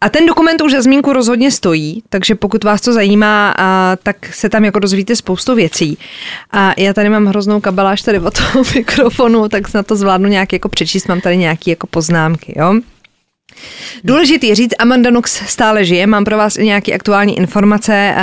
a 0.03 0.09
ten 0.09 0.27
dokument 0.27 0.61
už 0.63 0.73
za 0.73 0.83
zmínku 0.83 1.13
rozhodně 1.13 1.51
stojí, 1.51 2.03
takže 2.09 2.35
pokud 2.35 2.65
vás 2.65 2.81
to 2.81 2.93
zajímá, 2.93 3.55
a, 3.59 3.97
tak 4.03 4.35
se 4.35 4.49
tam 4.49 4.65
jako 4.65 4.79
dozvíte 4.79 5.17
spoustu 5.17 5.55
věcí. 5.55 5.99
A 6.53 6.75
já 6.79 6.93
tady 6.93 7.09
mám 7.09 7.27
hroznou 7.27 7.61
kabeláž 7.61 8.03
tady 8.03 8.19
od 8.21 8.35
toho 8.35 8.65
mikrofonu, 8.75 9.49
tak 9.49 9.75
na 9.75 9.83
to 9.83 9.97
zvládnu 9.97 10.29
nějak 10.29 10.53
jako 10.53 10.69
přečíst, 10.69 11.09
mám 11.09 11.21
tady 11.21 11.37
nějaké 11.37 11.71
jako 11.71 11.87
poznámky, 11.87 12.55
jo. 12.57 12.75
Důležitý 14.05 14.55
říct, 14.55 14.75
Amanda 14.79 15.11
Knox 15.11 15.43
stále 15.47 15.85
žije, 15.85 16.07
mám 16.07 16.25
pro 16.25 16.37
vás 16.37 16.57
nějaké 16.57 16.93
aktuální 16.93 17.39
informace 17.39 18.15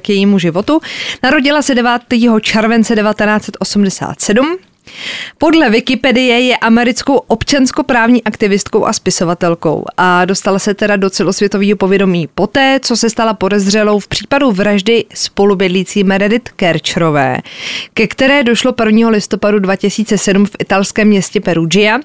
k 0.00 0.08
jejímu 0.08 0.38
životu. 0.38 0.80
Narodila 1.22 1.62
se 1.62 1.74
9. 1.74 1.92
července 2.40 2.94
1987, 2.94 4.56
podle 5.38 5.70
Wikipedie 5.70 6.40
je 6.40 6.56
americkou 6.56 7.16
občanskoprávní 7.16 8.24
aktivistkou 8.24 8.86
a 8.86 8.92
spisovatelkou 8.92 9.84
a 9.96 10.24
dostala 10.24 10.58
se 10.58 10.74
teda 10.74 10.96
do 10.96 11.10
celosvětového 11.10 11.76
povědomí 11.76 12.28
poté, 12.34 12.80
co 12.82 12.96
se 12.96 13.10
stala 13.10 13.34
podezřelou 13.34 13.98
v 13.98 14.08
případu 14.08 14.52
vraždy 14.52 15.04
spolubydlící 15.14 16.04
Meredith 16.04 16.50
Kercherové, 16.56 17.38
ke 17.94 18.06
které 18.06 18.44
došlo 18.44 18.74
1. 18.84 19.08
listopadu 19.08 19.58
2007 19.58 20.46
v 20.46 20.56
italském 20.58 21.08
městě 21.08 21.40
Perugia 21.40 21.98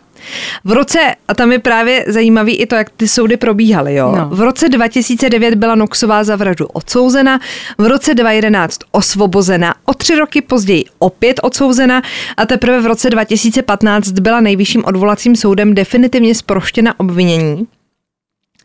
v 0.63 0.71
roce, 0.71 0.99
a 1.27 1.33
tam 1.33 1.51
je 1.51 1.59
právě 1.59 2.05
zajímavý 2.07 2.55
i 2.55 2.65
to, 2.65 2.75
jak 2.75 2.89
ty 2.89 3.07
soudy 3.07 3.37
probíhaly, 3.37 3.95
jo. 3.95 4.15
No. 4.17 4.29
V 4.29 4.41
roce 4.41 4.69
2009 4.69 5.55
byla 5.55 5.75
Noxová 5.75 6.23
za 6.23 6.35
vraždu 6.35 6.65
odsouzena, 6.65 7.39
v 7.77 7.85
roce 7.87 8.13
2011 8.13 8.79
osvobozena, 8.91 9.75
o 9.85 9.93
tři 9.93 10.15
roky 10.15 10.41
později 10.41 10.85
opět 10.99 11.39
odsouzena 11.43 12.01
a 12.37 12.45
teprve 12.45 12.81
v 12.81 12.85
roce 12.85 13.09
2015 13.09 14.11
byla 14.11 14.39
nejvyšším 14.39 14.85
odvolacím 14.85 15.35
soudem 15.35 15.73
definitivně 15.73 16.35
zproštěna 16.35 16.99
obvinění. 16.99 17.67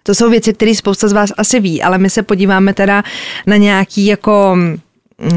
To 0.03 0.15
jsou 0.15 0.31
věci, 0.31 0.55
které 0.55 0.75
spousta 0.75 1.09
z 1.09 1.13
vás 1.13 1.31
asi 1.37 1.61
ví, 1.61 1.83
ale 1.83 1.99
my 1.99 2.11
se 2.11 2.23
podíváme 2.23 2.75
teda 2.75 3.03
na 3.47 3.57
nějaký 3.57 4.07
jako 4.07 4.57
uh, 5.23 5.31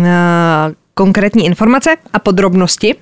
konkrétní 0.93 1.45
informace 1.45 1.95
a 2.13 2.19
podrobnosti. 2.19 2.95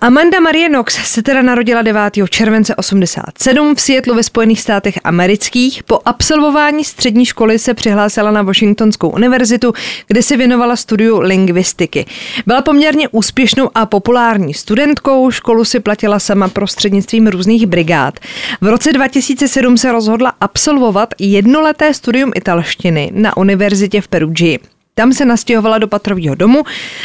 Amanda 0.00 0.40
Marie 0.40 0.68
Knox 0.68 1.12
se 1.12 1.22
teda 1.22 1.42
narodila 1.42 1.82
9. 1.82 2.02
července 2.30 2.74
87 2.76 3.74
v 3.74 3.80
Seattleu 3.80 4.14
ve 4.14 4.22
Spojených 4.22 4.60
státech 4.60 4.98
amerických. 5.04 5.82
Po 5.82 6.00
absolvování 6.04 6.84
střední 6.84 7.26
školy 7.26 7.58
se 7.58 7.74
přihlásila 7.74 8.30
na 8.30 8.42
Washingtonskou 8.42 9.08
univerzitu, 9.08 9.72
kde 10.06 10.22
se 10.22 10.36
věnovala 10.36 10.76
studiu 10.76 11.20
lingvistiky. 11.20 12.06
Byla 12.46 12.62
poměrně 12.62 13.08
úspěšnou 13.08 13.70
a 13.74 13.86
populární 13.86 14.54
studentkou, 14.54 15.30
školu 15.30 15.64
si 15.64 15.80
platila 15.80 16.18
sama 16.18 16.48
prostřednictvím 16.48 17.26
různých 17.26 17.66
brigád. 17.66 18.20
V 18.60 18.66
roce 18.66 18.92
2007 18.92 19.76
se 19.76 19.92
rozhodla 19.92 20.32
absolvovat 20.40 21.14
jednoleté 21.18 21.94
studium 21.94 22.32
italštiny 22.34 23.10
na 23.14 23.36
univerzitě 23.36 24.00
v 24.00 24.08
Perugii. 24.08 24.58
Tam 24.94 25.12
se 25.12 25.24
nastěhovala 25.24 25.78
do 25.78 25.88
patrového 25.88 26.34
domu 26.34 26.62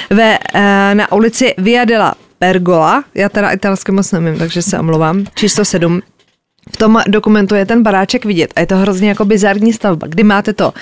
ve, 0.09 0.37
eh, 0.53 0.95
na 0.95 1.11
ulici 1.11 1.53
Via 1.57 1.85
della 1.85 2.15
Pergola, 2.43 3.03
já 3.15 3.29
teda 3.29 3.51
italsky 3.51 3.91
moc 3.91 4.11
nevím, 4.11 4.37
takže 4.37 4.61
se 4.61 4.79
omlouvám, 4.79 5.25
číslo 5.35 5.65
7. 5.65 6.01
V 6.71 6.77
tom 6.77 7.01
dokumentu 7.07 7.55
je 7.55 7.65
ten 7.65 7.83
baráček 7.83 8.25
vidět 8.25 8.53
a 8.55 8.59
je 8.59 8.65
to 8.65 8.77
hrozně 8.77 9.09
jako 9.09 9.25
bizarní 9.25 9.73
stavba, 9.73 10.07
kdy 10.07 10.23
máte 10.23 10.53
to. 10.53 10.73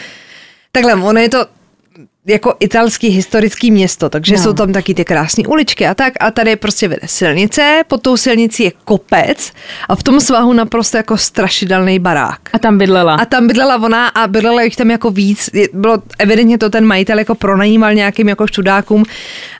Takhle, 0.72 0.94
ono 0.94 1.20
je 1.20 1.30
to 1.30 1.46
jako 2.26 2.54
italský 2.60 3.08
historický 3.10 3.72
město, 3.72 4.10
takže 4.10 4.36
no. 4.36 4.44
jsou 4.44 4.54
tam 4.54 4.74
taky 4.74 4.94
ty 4.94 5.06
krásné 5.06 5.44
uličky 5.48 5.88
a 5.88 5.94
tak. 5.94 6.14
A 6.20 6.32
tady 6.32 6.56
prostě 6.56 6.88
vede 6.88 7.08
silnice, 7.08 7.84
pod 7.88 8.02
tou 8.02 8.18
silnicí 8.18 8.64
je 8.64 8.72
kopec 8.86 9.54
a 9.90 9.96
v 9.96 10.04
tom 10.04 10.20
svahu 10.20 10.54
naprosto 10.54 10.98
jako 10.98 11.18
strašidelný 11.18 12.00
barák. 12.00 12.40
A 12.54 12.60
tam 12.60 12.78
bydlela. 12.78 13.16
A 13.16 13.26
tam 13.26 13.48
bydlela 13.48 13.76
ona 13.76 14.08
a 14.08 14.28
bydlela 14.28 14.62
jich 14.62 14.76
tam 14.76 14.92
jako 14.92 15.12
víc. 15.12 15.50
Bylo 15.74 15.98
evidentně 16.20 16.58
to 16.58 16.70
ten 16.70 16.86
majitel 16.86 17.20
jako 17.20 17.36
pronajímal 17.36 17.94
nějakým 17.94 18.30
jako 18.30 18.48
čudákům 18.48 19.04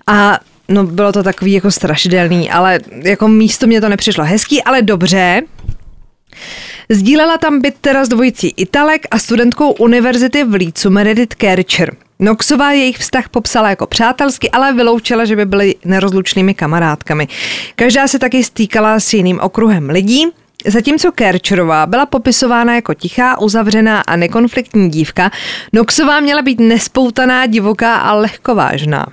a 0.08 0.40
No 0.72 0.84
bylo 0.84 1.12
to 1.12 1.24
takový 1.24 1.54
jako 1.54 1.72
strašidelný, 1.72 2.52
ale 2.52 2.80
jako 3.04 3.28
místo 3.28 3.68
mě 3.68 3.82
to 3.82 3.90
nepřišlo 3.90 4.24
hezký, 4.24 4.64
ale 4.64 4.82
dobře. 4.82 5.42
Sdílela 6.90 7.38
tam 7.38 7.62
byt 7.62 7.76
teda 7.82 8.06
s 8.06 8.10
dvojicí 8.10 8.54
Italek 8.58 9.08
a 9.12 9.20
studentkou 9.20 9.72
univerzity 9.72 10.44
v 10.44 10.54
Lícu 10.54 10.90
Meredith 10.90 11.36
Kercher. 11.36 11.96
Noxová 12.20 12.72
jejich 12.72 12.98
vztah 12.98 13.30
popsala 13.30 13.70
jako 13.70 13.88
přátelsky, 13.88 14.50
ale 14.50 14.74
vyloučila, 14.74 15.26
že 15.26 15.36
by 15.36 15.46
byly 15.46 15.76
nerozlučnými 15.86 16.54
kamarádkami. 16.54 17.28
Každá 17.76 18.08
se 18.08 18.20
taky 18.20 18.44
stýkala 18.44 19.00
s 19.00 19.14
jiným 19.14 19.40
okruhem 19.40 19.90
lidí. 19.90 20.28
Zatímco 20.66 21.12
Kercherová 21.12 21.86
byla 21.86 22.06
popisována 22.06 22.76
jako 22.76 22.94
tichá, 22.94 23.40
uzavřená 23.40 24.02
a 24.02 24.16
nekonfliktní 24.16 24.90
dívka, 24.90 25.32
Noxová 25.74 26.20
měla 26.20 26.42
být 26.42 26.60
nespoutaná, 26.60 27.46
divoká 27.46 27.96
a 27.96 28.14
lehkovážná. 28.14 29.06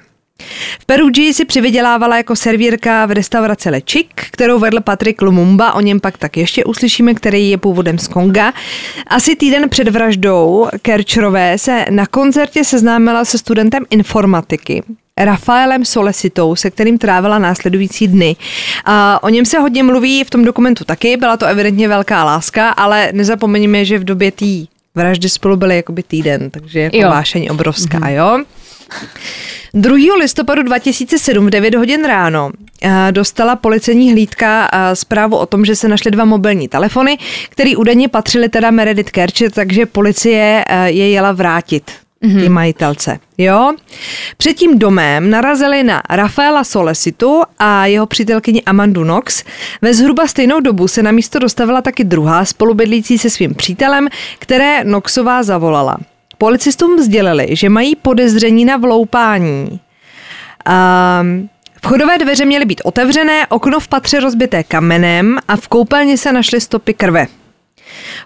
V 0.81 0.87
Perugii 0.87 1.35
si 1.35 1.45
přivydělávala 1.45 2.17
jako 2.17 2.37
servírka 2.37 3.07
v 3.07 3.11
restauraci 3.11 3.71
Lečik, 3.71 4.09
kterou 4.15 4.59
vedl 4.59 4.81
Patrik 4.81 5.23
Lumumba, 5.23 5.73
o 5.73 5.81
něm 5.81 6.01
pak 6.01 6.19
tak 6.19 6.37
ještě 6.37 6.65
uslyšíme, 6.65 7.15
který 7.15 7.51
je 7.51 7.59
původem 7.59 7.99
z 7.99 8.09
Konga. 8.09 8.53
Asi 9.07 9.37
týden 9.37 9.69
před 9.69 9.89
vraždou 9.89 10.69
Kerčrové 10.83 11.59
se 11.59 11.85
na 11.91 12.07
koncertě 12.07 12.65
seznámila 12.65 13.25
se 13.25 13.39
studentem 13.39 13.85
informatiky, 13.91 14.83
Rafaelem 15.19 15.85
Solesitou, 15.85 16.57
se 16.57 16.71
kterým 16.71 16.99
trávila 16.99 17.39
následující 17.39 18.09
dny. 18.09 18.37
A 18.85 19.23
o 19.23 19.29
něm 19.29 19.45
se 19.45 19.59
hodně 19.59 19.83
mluví 19.83 20.25
v 20.25 20.31
tom 20.31 20.45
dokumentu 20.45 20.85
taky, 20.85 21.17
byla 21.17 21.37
to 21.37 21.47
evidentně 21.47 21.89
velká 21.89 22.25
láska, 22.25 22.71
ale 22.71 23.09
nezapomeňme, 23.13 23.85
že 23.85 23.99
v 23.99 24.05
době 24.05 24.33
té 24.33 24.47
vraždy 24.95 25.29
spolu 25.29 25.57
byly 25.57 25.77
jakoby 25.77 26.03
týden, 26.03 26.51
takže 26.51 26.81
jako 26.81 26.99
vášeň 26.99 27.49
obrovská, 27.51 27.99
mm-hmm. 27.99 28.17
jo. 28.17 28.45
2. 29.75 30.17
listopadu 30.19 30.63
2007 30.63 31.47
v 31.47 31.51
9 31.51 31.75
hodin 31.75 32.05
ráno 32.05 32.51
eh, 32.83 33.09
dostala 33.11 33.57
policejní 33.57 34.13
hlídka 34.13 34.69
eh, 34.73 34.97
zprávu 34.97 35.37
o 35.37 35.47
tom, 35.47 35.65
že 35.65 35.77
se 35.77 35.89
našly 35.89 36.11
dva 36.11 36.25
mobilní 36.25 36.69
telefony, 36.69 37.19
které 37.49 37.77
údajně 37.77 38.09
patřily 38.09 38.49
teda 38.49 38.71
Meredith 38.71 39.11
Kercher, 39.11 39.51
takže 39.51 39.87
policie 39.87 40.65
eh, 40.69 40.91
je 40.91 41.11
jela 41.11 41.33
vrátit 41.33 41.91
mm-hmm. 42.23 42.41
ty 42.41 42.49
majitelce. 42.49 43.19
Jo? 43.39 43.73
Před 44.37 44.55
tím 44.55 44.79
domem 44.79 45.31
narazili 45.31 45.83
na 45.83 46.03
Rafaela 46.11 46.65
Solesitu 46.65 47.43
a 47.59 47.87
jeho 47.87 48.07
přítelkyni 48.07 48.63
Amandu 48.63 49.03
Knox. 49.03 49.45
Ve 49.83 49.95
zhruba 49.95 50.27
stejnou 50.27 50.61
dobu 50.61 50.89
se 50.89 51.03
na 51.03 51.13
místo 51.13 51.39
dostavila 51.39 51.83
taky 51.83 52.05
druhá 52.05 52.45
spolubydlící 52.45 53.19
se 53.19 53.31
svým 53.31 53.55
přítelem, 53.55 54.09
které 54.39 54.85
Knoxová 54.85 55.43
zavolala. 55.43 55.99
Policistům 56.39 57.03
sdělili, 57.03 57.47
že 57.51 57.69
mají 57.69 57.97
podezření 57.97 58.65
na 58.65 58.77
vloupání. 58.77 59.81
Um, 61.21 61.49
Vchodové 61.83 62.19
dveře 62.19 62.45
měly 62.45 62.65
být 62.65 62.81
otevřené, 62.85 63.47
okno 63.47 63.81
v 63.81 63.89
patře 63.89 64.21
rozbité 64.21 64.63
kamenem 64.63 65.39
a 65.49 65.57
v 65.57 65.69
koupelně 65.69 66.19
se 66.19 66.33
našly 66.33 66.61
stopy 66.61 66.95
krve. 66.95 67.27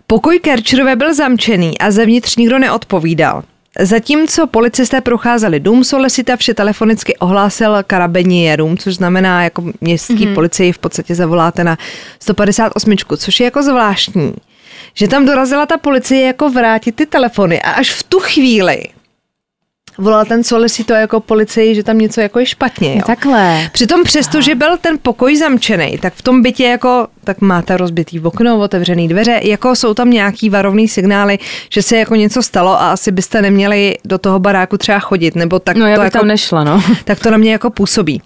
Pokoj 0.06 0.38
Kerčerové 0.38 0.96
byl 0.96 1.14
zamčený 1.14 1.78
a 1.78 1.90
zevnitř 1.90 2.36
nikdo 2.36 2.58
neodpovídal. 2.58 3.42
Zatímco 3.80 4.46
policisté 4.46 5.00
procházeli 5.00 5.60
dům, 5.60 5.84
Solesita 5.84 6.36
vše 6.36 6.54
telefonicky 6.54 7.16
ohlásil 7.16 7.76
karabinierům, 7.86 8.78
což 8.78 8.94
znamená 8.94 9.44
jako 9.44 9.64
městský 9.80 10.14
mm-hmm. 10.14 10.34
policii 10.34 10.72
v 10.72 10.78
podstatě 10.78 11.14
zavoláte 11.14 11.64
na 11.64 11.78
158, 12.20 12.96
což 13.16 13.40
je 13.40 13.44
jako 13.44 13.62
zvláštní 13.62 14.34
že 14.94 15.08
tam 15.08 15.26
dorazila 15.26 15.66
ta 15.66 15.76
policie 15.76 16.26
jako 16.26 16.50
vrátit 16.50 16.96
ty 16.96 17.06
telefony 17.06 17.62
a 17.62 17.70
až 17.70 17.90
v 17.90 18.02
tu 18.02 18.18
chvíli 18.20 18.82
volal 19.98 20.24
ten 20.24 20.44
Solicito 20.44 20.94
jako 20.94 21.20
policii, 21.20 21.74
že 21.74 21.82
tam 21.82 21.98
něco 21.98 22.20
jako 22.20 22.38
je 22.38 22.46
špatně. 22.46 22.94
Jo. 22.94 23.02
Takhle. 23.06 23.70
Přitom 23.72 24.04
přesto, 24.04 24.38
Aha. 24.38 24.42
že 24.42 24.54
byl 24.54 24.76
ten 24.76 24.98
pokoj 25.02 25.36
zamčený, 25.36 25.98
tak 25.98 26.14
v 26.14 26.22
tom 26.22 26.42
bytě 26.42 26.64
jako, 26.64 27.06
tak 27.24 27.40
máte 27.40 27.76
rozbitý 27.76 28.20
okno, 28.20 28.58
otevřený 28.58 29.08
dveře, 29.08 29.40
jako 29.42 29.76
jsou 29.76 29.94
tam 29.94 30.10
nějaký 30.10 30.50
varovný 30.50 30.88
signály, 30.88 31.38
že 31.70 31.82
se 31.82 31.96
jako 31.96 32.14
něco 32.14 32.42
stalo 32.42 32.70
a 32.70 32.92
asi 32.92 33.12
byste 33.12 33.42
neměli 33.42 33.96
do 34.04 34.18
toho 34.18 34.38
baráku 34.38 34.78
třeba 34.78 34.98
chodit, 34.98 35.34
nebo 35.34 35.58
tak 35.58 35.76
no, 35.76 35.84
to 35.84 35.88
jako, 35.88 36.18
tam 36.18 36.26
nešla, 36.26 36.64
no. 36.64 36.82
Tak 37.04 37.20
to 37.20 37.30
na 37.30 37.36
mě 37.36 37.52
jako 37.52 37.70
působí. 37.70 38.22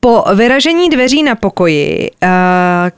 Po 0.00 0.24
vyražení 0.34 0.88
dveří 0.90 1.22
na 1.22 1.34
pokoji 1.34 2.10
uh, 2.22 2.28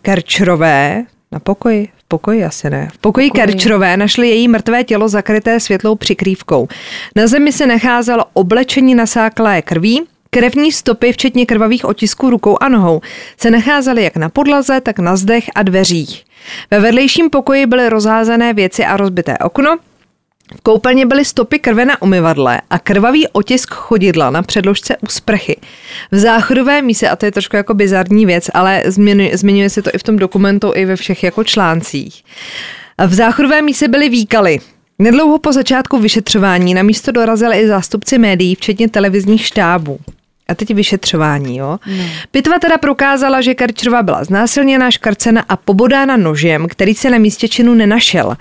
Kerčrové 0.03 1.05
Na 1.33 1.39
pokoji? 1.39 1.89
V 1.97 2.09
pokoji 2.09 2.45
asi 2.45 2.71
ne. 2.71 2.89
V 2.93 2.99
pokoji, 2.99 3.29
pokoji. 3.29 3.47
Kerčrové 3.47 3.97
našli 3.97 4.29
její 4.29 4.49
mrtvé 4.49 4.85
tělo 4.85 5.09
zakryté 5.09 5.61
světlou 5.61 5.95
přikrývkou. 5.95 6.69
Na 7.17 7.27
zemi 7.27 7.53
se 7.53 7.67
nacházelo 7.67 8.25
oblečení 8.33 8.95
nasáklé 8.95 9.63
krví, 9.63 10.03
Krevní 10.35 10.73
stopy, 10.73 11.13
včetně 11.13 11.47
krvavých 11.47 11.85
otisků 11.85 12.31
rukou 12.31 12.57
a 12.61 12.69
nohou, 12.69 13.01
se 13.37 13.51
nacházely 13.51 14.05
jak 14.05 14.17
na 14.17 14.29
podlaze, 14.29 14.81
tak 14.81 14.99
na 14.99 15.17
zdech 15.17 15.45
a 15.55 15.63
dveřích. 15.63 16.25
Ve 16.71 16.81
vedlejším 16.81 17.31
pokoji 17.31 17.67
byly 17.67 17.89
rozházené 17.89 18.55
věci 18.55 18.85
a 18.85 18.97
rozbité 18.97 19.39
okno, 19.39 19.77
koupelně 20.63 21.07
byly 21.07 21.25
stopy 21.25 21.59
krve 21.59 21.85
na 21.85 22.03
umyvadle 22.03 22.61
a 22.71 22.79
krvavý 22.79 23.29
otisk 23.29 23.75
chodidla 23.75 24.31
na 24.31 24.43
předložce 24.43 24.97
u 24.97 25.07
sprchy. 25.07 25.57
V 26.11 26.19
záchodové 26.19 26.83
míse, 26.83 27.09
a 27.09 27.17
to 27.17 27.27
je 27.27 27.33
trošku 27.33 27.57
jako 27.57 27.75
bizarní 27.75 28.27
věc, 28.27 28.51
ale 28.55 28.83
zmiňuje 29.33 29.71
se 29.71 29.83
to 29.83 29.91
i 29.95 29.99
v 29.99 30.03
tom 30.03 30.17
dokumentu, 30.17 30.73
i 30.75 30.85
ve 30.85 30.97
všech 30.97 31.25
jako 31.25 31.45
článcích. 31.45 32.25
V 33.07 33.15
záchodové 33.15 33.63
míse 33.63 33.89
byly 33.89 34.09
výkaly. 34.09 34.61
Nedlouho 34.99 35.39
po 35.39 35.53
začátku 35.53 35.99
vyšetřování 35.99 36.75
na 36.75 36.83
místo 36.83 37.13
dorazili 37.13 37.61
i 37.61 37.69
zástupci 37.69 38.19
médií, 38.19 38.55
včetně 38.55 38.89
televizních 38.89 39.47
štábů. 39.47 39.99
A 40.53 40.55
teď 40.55 40.75
vyšetřování, 40.75 41.57
jo. 41.57 41.79
No. 41.87 42.05
Pitva 42.31 42.59
teda 42.59 42.79
prokázala, 42.79 43.41
že 43.41 43.55
Karčrova 43.55 44.03
byla 44.03 44.25
znásilněna, 44.25 44.91
škarcena 44.91 45.45
a 45.49 45.57
pobodána 45.57 46.17
nožem, 46.17 46.69
který 46.69 46.95
se 46.95 47.11
na 47.11 47.19
místě 47.19 47.49
činu 47.49 47.75
nenašel. 47.75 48.37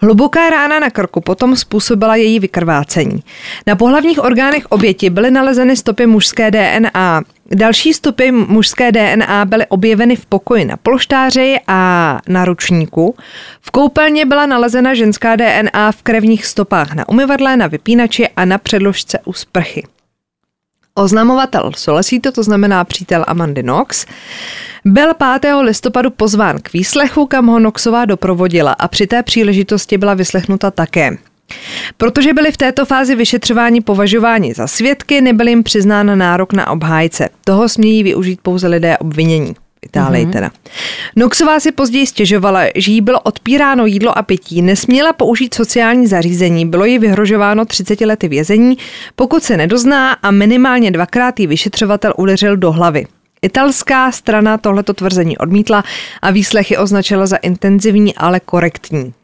Hluboká 0.00 0.50
rána 0.50 0.80
na 0.80 0.90
krku 0.90 1.20
potom 1.20 1.56
způsobila 1.56 2.16
její 2.16 2.40
vykrvácení. 2.40 3.22
Na 3.66 3.76
pohlavních 3.76 4.24
orgánech 4.24 4.66
oběti 4.66 5.10
byly 5.10 5.30
nalezeny 5.30 5.76
stopy 5.76 6.06
mužské 6.06 6.50
DNA. 6.50 7.22
Další 7.50 7.94
stopy 7.94 8.32
mužské 8.32 8.92
DNA 8.92 9.44
byly 9.44 9.66
objeveny 9.66 10.16
v 10.16 10.26
pokoji 10.26 10.64
na 10.64 10.76
polštáři 10.76 11.56
a 11.66 12.20
na 12.28 12.44
ručníku. 12.44 13.16
V 13.60 13.70
koupelně 13.70 14.26
byla 14.26 14.46
nalezena 14.46 14.94
ženská 14.94 15.36
DNA 15.36 15.92
v 15.92 16.02
krevních 16.02 16.46
stopách 16.46 16.94
na 16.94 17.08
umyvadle, 17.08 17.56
na 17.56 17.66
vypínači 17.66 18.28
a 18.28 18.44
na 18.44 18.58
předložce 18.58 19.18
u 19.24 19.32
sprchy. 19.32 19.82
Oznamovatel 20.98 21.70
Solesito, 21.76 22.32
to 22.32 22.42
znamená 22.42 22.84
přítel 22.84 23.24
Amandy 23.28 23.62
Knox, 23.62 24.06
byl 24.84 25.14
5. 25.40 25.54
listopadu 25.60 26.10
pozván 26.10 26.58
k 26.62 26.72
výslechu, 26.72 27.26
kam 27.26 27.46
ho 27.46 27.58
Knoxová 27.58 28.04
doprovodila 28.04 28.72
a 28.72 28.88
při 28.88 29.06
té 29.06 29.22
příležitosti 29.22 29.98
byla 29.98 30.14
vyslechnuta 30.14 30.70
také. 30.70 31.18
Protože 31.96 32.34
byli 32.34 32.52
v 32.52 32.56
této 32.56 32.84
fázi 32.84 33.14
vyšetřování 33.14 33.80
považováni 33.80 34.54
za 34.54 34.66
svědky, 34.66 35.20
nebyl 35.20 35.48
jim 35.48 35.62
přiznán 35.62 36.18
nárok 36.18 36.52
na 36.52 36.70
obhájce. 36.70 37.28
Toho 37.44 37.68
smějí 37.68 38.02
využít 38.02 38.40
pouze 38.42 38.68
lidé 38.68 38.98
obvinění. 38.98 39.54
Itálii 39.86 40.26
mm-hmm. 40.26 40.32
teda. 40.32 40.50
Noxová 41.16 41.60
si 41.60 41.72
později 41.72 42.06
stěžovala, 42.06 42.60
že 42.74 42.92
jí 42.92 43.00
bylo 43.00 43.20
odpíráno 43.20 43.86
jídlo 43.86 44.18
a 44.18 44.22
pití, 44.22 44.62
nesměla 44.62 45.12
použít 45.12 45.54
sociální 45.54 46.06
zařízení, 46.06 46.66
bylo 46.66 46.84
jí 46.84 46.98
vyhrožováno 46.98 47.64
30 47.64 48.00
lety 48.00 48.28
vězení, 48.28 48.78
pokud 49.16 49.42
se 49.42 49.56
nedozná 49.56 50.12
a 50.12 50.30
minimálně 50.30 50.90
dvakrát 50.90 51.40
jí 51.40 51.46
vyšetřovatel 51.46 52.12
udeřil 52.16 52.56
do 52.56 52.72
hlavy. 52.72 53.06
Italská 53.42 54.12
strana 54.12 54.58
tohleto 54.58 54.94
tvrzení 54.94 55.38
odmítla 55.38 55.84
a 56.22 56.30
výslechy 56.30 56.76
označila 56.76 57.26
za 57.26 57.36
intenzivní, 57.36 58.14
ale 58.14 58.40
korektní. 58.40 59.14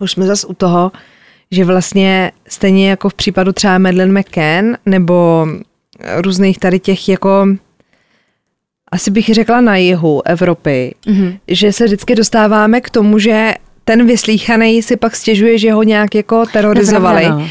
Už 0.00 0.12
jsme 0.12 0.26
zase 0.26 0.46
u 0.46 0.54
toho, 0.54 0.92
že 1.50 1.64
vlastně 1.64 2.32
stejně 2.48 2.90
jako 2.90 3.08
v 3.08 3.14
případu 3.14 3.52
třeba 3.52 3.78
Madeleine 3.78 4.20
McCann 4.20 4.76
nebo 4.86 5.46
různých 6.16 6.58
tady 6.58 6.80
těch 6.80 7.08
jako 7.08 7.46
asi 8.92 9.10
bych 9.10 9.26
řekla 9.26 9.60
na 9.60 9.76
jihu 9.76 10.22
Evropy, 10.24 10.94
mm-hmm. 11.06 11.38
že 11.48 11.72
se 11.72 11.84
vždycky 11.84 12.14
dostáváme 12.14 12.80
k 12.80 12.90
tomu, 12.90 13.18
že 13.18 13.54
ten 13.84 14.06
vyslíchaný 14.06 14.82
si 14.82 14.96
pak 14.96 15.16
stěžuje, 15.16 15.58
že 15.58 15.72
ho 15.72 15.82
nějak 15.82 16.14
jako 16.14 16.46
terorizovali. 16.46 17.28
No. 17.28 17.48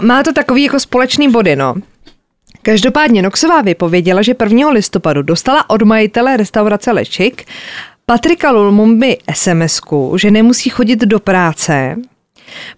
Má 0.00 0.22
to 0.22 0.32
takový 0.32 0.62
jako 0.62 0.80
společný 0.80 1.30
body, 1.30 1.56
no. 1.56 1.74
Každopádně 2.62 3.22
Noxová 3.22 3.62
vypověděla, 3.62 4.22
že 4.22 4.34
1. 4.44 4.70
listopadu 4.70 5.22
dostala 5.22 5.70
od 5.70 5.82
majitele 5.82 6.36
restaurace 6.36 6.92
Lečik 6.92 7.44
Patrika 8.06 8.50
Lulmumby 8.50 9.16
sms 9.34 9.80
že 10.16 10.30
nemusí 10.30 10.70
chodit 10.70 10.98
do 10.98 11.20
práce, 11.20 11.96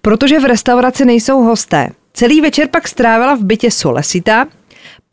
protože 0.03 0.41
v 0.41 0.45
restauraci 0.45 1.05
nejsou 1.05 1.43
hosté. 1.43 1.89
Celý 2.13 2.41
večer 2.41 2.69
pak 2.69 2.89
strávila 2.89 3.35
v 3.35 3.43
bytě 3.43 3.71
Solesita, 3.71 4.47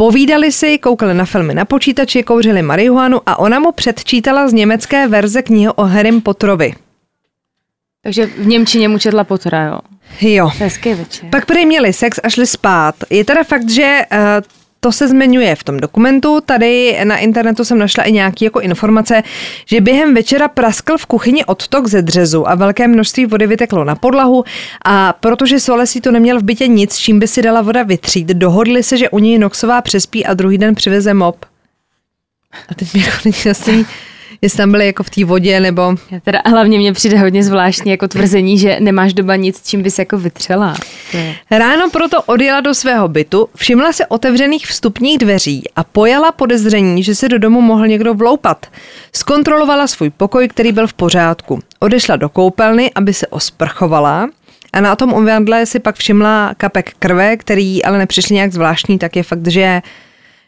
Povídali 0.01 0.51
si, 0.51 0.77
koukali 0.77 1.13
na 1.13 1.25
filmy 1.25 1.53
na 1.53 1.65
počítači, 1.65 2.23
kouřili 2.23 2.61
marihuanu 2.61 3.21
a 3.25 3.39
ona 3.39 3.59
mu 3.59 3.71
předčítala 3.71 4.47
z 4.47 4.53
německé 4.53 5.07
verze 5.07 5.41
knihy 5.41 5.69
o 5.75 5.83
Harrym 5.83 6.21
Potterovi. 6.21 6.73
Takže 8.03 8.25
v 8.25 8.47
Němčině 8.47 8.87
mu 8.87 8.97
četla 8.97 9.23
Pottera, 9.23 9.63
jo? 9.63 9.79
Jo. 10.21 10.51
Hezký 10.57 10.93
večer. 10.93 11.29
Pak 11.29 11.45
prý 11.45 11.65
měli 11.65 11.93
sex 11.93 12.19
a 12.23 12.29
šli 12.29 12.47
spát. 12.47 12.95
Je 13.09 13.25
teda 13.25 13.43
fakt, 13.43 13.69
že 13.69 14.01
uh, 14.11 14.17
to 14.83 14.91
se 14.91 15.07
zmiňuje 15.07 15.55
v 15.55 15.63
tom 15.63 15.79
dokumentu. 15.79 16.41
Tady 16.45 16.99
na 17.03 17.17
internetu 17.17 17.65
jsem 17.65 17.79
našla 17.79 18.03
i 18.03 18.11
nějaké 18.11 18.45
jako 18.45 18.59
informace, 18.59 19.23
že 19.65 19.81
během 19.81 20.13
večera 20.13 20.47
praskl 20.47 20.97
v 20.97 21.05
kuchyni 21.05 21.45
odtok 21.45 21.87
ze 21.87 22.01
dřezu 22.01 22.49
a 22.49 22.55
velké 22.55 22.87
množství 22.87 23.25
vody 23.25 23.47
vyteklo 23.47 23.83
na 23.83 23.95
podlahu 23.95 24.43
a 24.85 25.13
protože 25.13 25.59
Solesi 25.59 26.01
to 26.01 26.11
neměl 26.11 26.39
v 26.39 26.43
bytě 26.43 26.67
nic, 26.67 26.97
čím 26.97 27.19
by 27.19 27.27
si 27.27 27.41
dala 27.41 27.61
voda 27.61 27.83
vytřít, 27.83 28.27
dohodli 28.27 28.83
se, 28.83 28.97
že 28.97 29.09
u 29.09 29.19
něj 29.19 29.37
Noxová 29.37 29.81
přespí 29.81 30.25
a 30.25 30.33
druhý 30.33 30.57
den 30.57 30.75
přiveze 30.75 31.13
mop. 31.13 31.45
A 32.69 32.73
teď 32.75 32.93
mi 32.93 32.99
jako 32.99 33.17
není 33.25 33.85
jestli 34.41 34.57
tam 34.57 34.71
byly 34.71 34.85
jako 34.85 35.03
v 35.03 35.09
té 35.09 35.25
vodě, 35.25 35.59
nebo... 35.59 35.95
Já 36.11 36.19
teda 36.19 36.41
hlavně 36.45 36.77
mě 36.77 36.93
přijde 36.93 37.17
hodně 37.17 37.43
zvláštní 37.43 37.91
jako 37.91 38.07
tvrzení, 38.07 38.57
že 38.57 38.77
nemáš 38.79 39.13
doba 39.13 39.35
nic, 39.35 39.69
čím 39.69 39.81
bys 39.81 39.99
jako 39.99 40.17
vytřela. 40.17 40.75
Ráno 41.51 41.89
proto 41.89 42.21
odjela 42.21 42.61
do 42.61 42.73
svého 42.73 43.07
bytu, 43.07 43.49
všimla 43.55 43.93
se 43.93 44.05
otevřených 44.05 44.67
vstupních 44.67 45.17
dveří 45.17 45.63
a 45.75 45.83
pojala 45.83 46.31
podezření, 46.31 47.03
že 47.03 47.15
se 47.15 47.29
do 47.29 47.39
domu 47.39 47.61
mohl 47.61 47.87
někdo 47.87 48.13
vloupat. 48.13 48.65
Zkontrolovala 49.13 49.87
svůj 49.87 50.09
pokoj, 50.09 50.47
který 50.47 50.71
byl 50.71 50.87
v 50.87 50.93
pořádku. 50.93 51.59
Odešla 51.79 52.15
do 52.15 52.29
koupelny, 52.29 52.91
aby 52.95 53.13
se 53.13 53.27
osprchovala, 53.27 54.29
a 54.73 54.81
na 54.81 54.95
tom 54.95 55.13
umyvadle 55.13 55.65
si 55.65 55.79
pak 55.79 55.95
všimla 55.95 56.53
kapek 56.57 56.93
krve, 56.99 57.37
který 57.37 57.83
ale 57.83 57.97
nepřišli 57.97 58.35
nějak 58.35 58.53
zvláštní, 58.53 58.99
tak 58.99 59.15
je 59.15 59.23
fakt, 59.23 59.47
že 59.47 59.81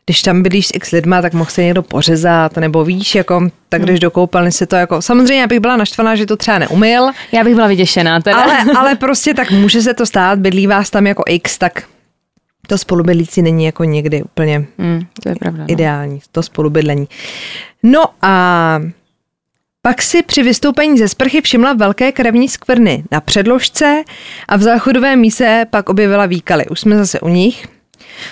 když 0.05 0.21
tam 0.21 0.43
bydlíš 0.43 0.67
s 0.67 0.71
x 0.73 0.91
lidma, 0.91 1.21
tak 1.21 1.33
mohl 1.33 1.49
se 1.49 1.63
někdo 1.63 1.81
pořezat, 1.81 2.57
nebo 2.57 2.85
víš, 2.85 3.15
jako, 3.15 3.49
tak 3.69 3.81
když 3.81 3.99
do 3.99 4.11
koupelny 4.11 4.51
si 4.51 4.67
to 4.67 4.75
jako, 4.75 5.01
samozřejmě 5.01 5.41
já 5.41 5.47
bych 5.47 5.59
byla 5.59 5.77
naštvaná, 5.77 6.15
že 6.15 6.25
to 6.25 6.37
třeba 6.37 6.59
neumyl. 6.59 7.11
Já 7.31 7.43
bych 7.43 7.55
byla 7.55 7.67
vyděšená 7.67 8.19
teda. 8.19 8.43
Ale, 8.43 8.57
ale 8.77 8.95
prostě 8.95 9.33
tak 9.33 9.51
může 9.51 9.81
se 9.81 9.93
to 9.93 10.05
stát, 10.05 10.39
bydlí 10.39 10.67
vás 10.67 10.89
tam 10.89 11.07
jako 11.07 11.23
x, 11.27 11.57
tak 11.57 11.83
to 12.67 12.77
spolubydlící 12.77 13.41
není 13.41 13.65
jako 13.65 13.83
někdy 13.83 14.23
úplně 14.23 14.65
mm, 14.77 15.01
to 15.23 15.29
je 15.29 15.35
pravda, 15.35 15.63
no. 15.63 15.73
ideální, 15.73 16.19
to 16.31 16.43
spolubydlení. 16.43 17.07
No 17.83 18.05
a 18.21 18.79
pak 19.81 20.01
si 20.01 20.23
při 20.23 20.43
vystoupení 20.43 20.97
ze 20.97 21.07
sprchy 21.07 21.41
všimla 21.41 21.73
velké 21.73 22.11
krevní 22.11 22.49
skvrny 22.49 23.03
na 23.11 23.21
předložce 23.21 24.03
a 24.47 24.57
v 24.57 24.61
záchodové 24.61 25.15
míse 25.15 25.65
pak 25.69 25.89
objevila 25.89 26.25
výkaly. 26.25 26.67
Už 26.67 26.79
jsme 26.79 26.97
zase 26.97 27.19
u 27.19 27.27
nich. 27.27 27.67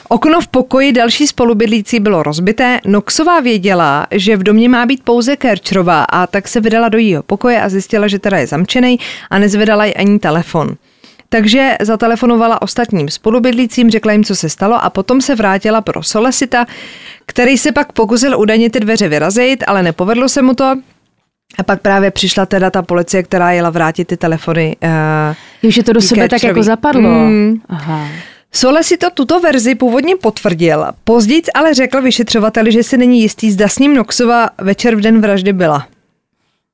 Okno 0.10 0.41
v 0.41 0.48
pokoji 0.48 0.91
další 0.91 1.28
spolubydlící 1.28 2.00
bylo 2.00 2.24
rozbité. 2.24 2.80
Noxová 2.86 3.39
věděla, 3.39 4.08
že 4.12 4.38
v 4.38 4.44
domě 4.44 4.70
má 4.70 4.86
být 4.86 5.04
pouze 5.04 5.36
Kerčrová 5.36 6.04
a 6.04 6.28
tak 6.28 6.48
se 6.48 6.62
vydala 6.62 6.89
do 6.89 6.98
jejího 6.98 7.24
pokoje 7.24 7.62
a 7.62 7.70
zjistila, 7.70 8.08
že 8.08 8.20
teda 8.20 8.38
je 8.38 8.48
zamčený 8.48 9.00
a 9.30 9.39
nezvedala 9.39 9.86
jí 9.86 9.96
ani 9.96 10.20
telefon. 10.20 10.76
Takže 11.30 11.76
zatelefonovala 11.82 12.62
ostatním 12.62 13.10
spolubydlícím, 13.10 13.89
řekla 13.89 14.12
jim, 14.12 14.24
co 14.24 14.36
se 14.36 14.50
stalo 14.50 14.84
a 14.84 14.89
potom 14.89 15.22
se 15.22 15.36
vrátila 15.36 15.82
pro 15.82 16.04
Solesita, 16.04 16.65
který 17.26 17.58
se 17.58 17.72
pak 17.72 17.91
pokusil 17.91 18.39
údajně 18.39 18.70
ty 18.70 18.80
dveře 18.80 19.08
vyrazit, 19.08 19.63
ale 19.67 19.84
nepovedlo 19.84 20.30
se 20.30 20.41
mu 20.41 20.54
to. 20.54 20.76
A 21.58 21.63
pak 21.63 21.82
právě 21.82 22.12
přišla 22.12 22.46
teda 22.46 22.70
ta 22.70 22.82
policie, 22.82 23.24
která 23.24 23.52
jela 23.52 23.70
vrátit 23.70 24.06
ty 24.06 24.17
telefony. 24.17 24.76
Uh, 25.63 25.67
Už 25.70 25.78
je 25.78 25.84
to 25.84 25.94
do 25.94 26.02
sebe 26.02 26.30
tak 26.30 26.44
jako 26.44 26.63
zapadlo. 26.63 27.10
Mm. 27.10 27.62
Aha. 27.70 28.08
Sole 28.54 28.84
si 28.84 28.98
to 28.98 29.10
tuto 29.10 29.40
verzi 29.40 29.76
původně 29.76 30.16
potvrdil, 30.16 30.86
později 31.04 31.42
ale 31.54 31.74
řekl 31.74 32.02
vyšetřovateli, 32.02 32.72
že 32.72 32.84
si 32.84 32.98
není 32.98 33.22
jistý, 33.22 33.52
zda 33.52 33.68
s 33.68 33.80
ním 33.80 33.94
Noxova 33.94 34.50
večer 34.58 34.96
v 34.96 35.02
den 35.02 35.22
vraždy 35.22 35.54
byla. 35.54 35.88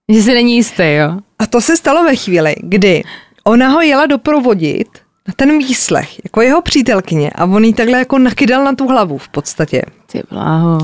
Že 0.09 0.21
si 0.21 0.33
není 0.33 0.55
jistý, 0.55 0.83
jo? 0.83 1.17
A 1.39 1.47
to 1.47 1.61
se 1.61 1.77
stalo 1.77 2.03
ve 2.03 2.15
chvíli, 2.15 2.55
kdy 2.61 3.03
ona 3.43 3.69
ho 3.69 3.81
jela 3.81 4.05
doprovodit 4.05 4.87
na 5.27 5.33
ten 5.35 5.57
výslech, 5.57 6.23
jako 6.23 6.41
jeho 6.41 6.61
přítelkyně 6.61 7.29
a 7.35 7.45
on 7.45 7.63
jí 7.63 7.73
takhle 7.73 7.99
jako 7.99 8.17
nakydal 8.17 8.63
na 8.63 8.75
tu 8.75 8.87
hlavu 8.87 9.17
v 9.17 9.29
podstatě. 9.29 9.81
Ty 10.11 10.23
bláho. 10.29 10.77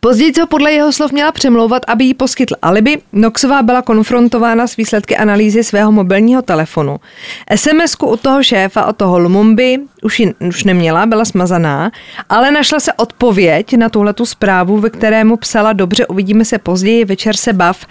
Později, 0.00 0.32
co 0.32 0.46
podle 0.46 0.72
jeho 0.72 0.92
slov 0.92 1.12
měla 1.12 1.32
přemlouvat, 1.32 1.82
aby 1.86 2.04
jí 2.04 2.14
poskytl 2.14 2.54
alibi, 2.62 2.98
Noxová 3.12 3.62
byla 3.62 3.82
konfrontována 3.82 4.66
s 4.66 4.76
výsledky 4.76 5.16
analýzy 5.16 5.64
svého 5.64 5.92
mobilního 5.92 6.42
telefonu. 6.42 6.96
sms 7.54 7.96
u 8.02 8.16
toho 8.16 8.42
šéfa, 8.42 8.86
od 8.86 8.96
toho 8.96 9.18
Lumumby, 9.18 9.78
už 10.02 10.20
ji 10.20 10.34
už 10.48 10.64
neměla, 10.64 11.06
byla 11.06 11.24
smazaná, 11.24 11.90
ale 12.28 12.50
našla 12.50 12.80
se 12.80 12.92
odpověď 12.92 13.76
na 13.76 13.88
tuhletu 13.88 14.26
zprávu, 14.26 14.78
ve 14.78 14.90
kterému 14.90 15.36
psala 15.36 15.72
dobře, 15.72 16.06
uvidíme 16.06 16.44
se 16.44 16.58
později, 16.58 17.04
večer 17.04 17.36
se 17.36 17.52
bav, 17.52 17.86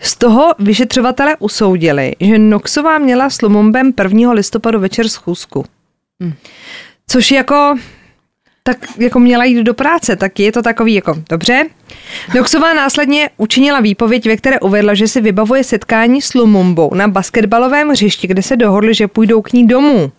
Z 0.00 0.16
toho 0.16 0.54
vyšetřovatele 0.58 1.36
usoudili, 1.38 2.12
že 2.20 2.38
Noxová 2.38 2.98
měla 2.98 3.30
s 3.30 3.42
Lumumbem 3.42 3.92
1. 4.02 4.32
listopadu 4.32 4.80
večer 4.80 5.08
schůzku. 5.08 5.64
Hmm. 6.20 6.32
Což 7.06 7.30
jako 7.30 7.76
tak 8.62 8.76
jako 8.98 9.18
měla 9.18 9.44
jít 9.44 9.62
do 9.62 9.74
práce, 9.74 10.16
tak 10.16 10.40
je 10.40 10.52
to 10.52 10.62
takový 10.62 10.94
jako, 10.94 11.22
dobře. 11.30 11.66
Noxová 12.34 12.74
následně 12.74 13.30
učinila 13.36 13.80
výpověď, 13.80 14.26
ve 14.26 14.36
které 14.36 14.60
uvedla, 14.60 14.94
že 14.94 15.08
si 15.08 15.20
vybavuje 15.20 15.64
setkání 15.64 16.22
s 16.22 16.34
Lumumbou 16.34 16.94
na 16.94 17.08
basketbalovém 17.08 17.88
hřišti, 17.88 18.26
kde 18.26 18.42
se 18.42 18.56
dohodli, 18.56 18.94
že 18.94 19.08
půjdou 19.08 19.42
k 19.42 19.52
ní 19.52 19.66
domů. 19.66 20.12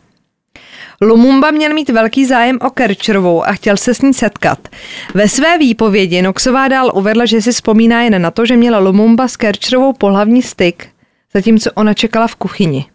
Lumumba 1.01 1.51
měl 1.51 1.73
mít 1.73 1.89
velký 1.89 2.25
zájem 2.25 2.57
o 2.61 2.69
Kerčerovou 2.69 3.47
a 3.47 3.53
chtěl 3.53 3.77
se 3.77 3.93
s 3.93 4.01
ní 4.01 4.13
setkat. 4.13 4.67
Ve 5.13 5.27
své 5.27 5.57
výpovědi 5.57 6.21
Noxová 6.21 6.67
dál 6.67 6.91
uvedla, 6.95 7.25
že 7.25 7.41
si 7.41 7.51
vzpomíná 7.51 8.01
jen 8.01 8.21
na 8.21 8.31
to, 8.31 8.45
že 8.45 8.57
měla 8.57 8.79
Lumumba 8.79 9.27
s 9.27 9.37
Kerčerovou 9.37 9.93
pohlavní 9.93 10.41
styk, 10.41 10.87
zatímco 11.33 11.71
ona 11.75 11.93
čekala 11.93 12.27
v 12.27 12.35
kuchyni. 12.35 12.85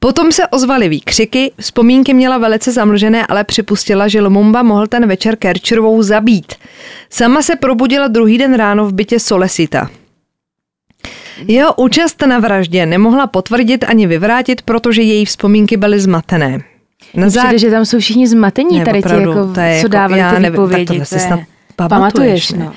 Potom 0.00 0.32
se 0.32 0.46
ozvaly 0.46 0.88
výkřiky, 0.88 1.52
vzpomínky 1.60 2.14
měla 2.14 2.38
velice 2.38 2.72
zamlžené, 2.72 3.26
ale 3.26 3.44
připustila, 3.44 4.08
že 4.08 4.20
Lumumba 4.20 4.62
mohl 4.62 4.86
ten 4.86 5.06
večer 5.06 5.36
Kerčerovou 5.36 6.02
zabít. 6.02 6.54
Sama 7.10 7.42
se 7.42 7.56
probudila 7.56 8.08
druhý 8.08 8.38
den 8.38 8.54
ráno 8.54 8.86
v 8.86 8.92
bytě 8.92 9.20
Solesita. 9.20 9.90
Jeho 11.46 11.74
účast 11.74 12.22
na 12.26 12.38
vraždě 12.38 12.86
nemohla 12.86 13.26
potvrdit 13.26 13.84
ani 13.84 14.06
vyvrátit, 14.06 14.62
protože 14.62 15.02
její 15.02 15.24
vzpomínky 15.24 15.76
byly 15.76 16.00
zmatené. 16.00 16.58
Na 17.14 17.28
zá... 17.28 17.42
Přijde, 17.42 17.58
že 17.58 17.70
tam 17.70 17.84
jsou 17.84 17.98
všichni 17.98 18.26
zmatení 18.28 18.78
ne, 18.78 18.84
tady 18.84 18.98
opravdu, 18.98 19.32
ti, 19.32 19.38
jako, 19.38 19.54
co 19.54 19.60
jako, 19.60 19.88
dávali 19.88 20.22
ty 20.36 20.50
výpovědi. 20.50 20.98
Tak 20.98 21.08
to, 21.08 21.14
to 21.14 21.20
snad 21.20 21.40
pamatuješ, 21.76 22.50
no. 22.50 22.72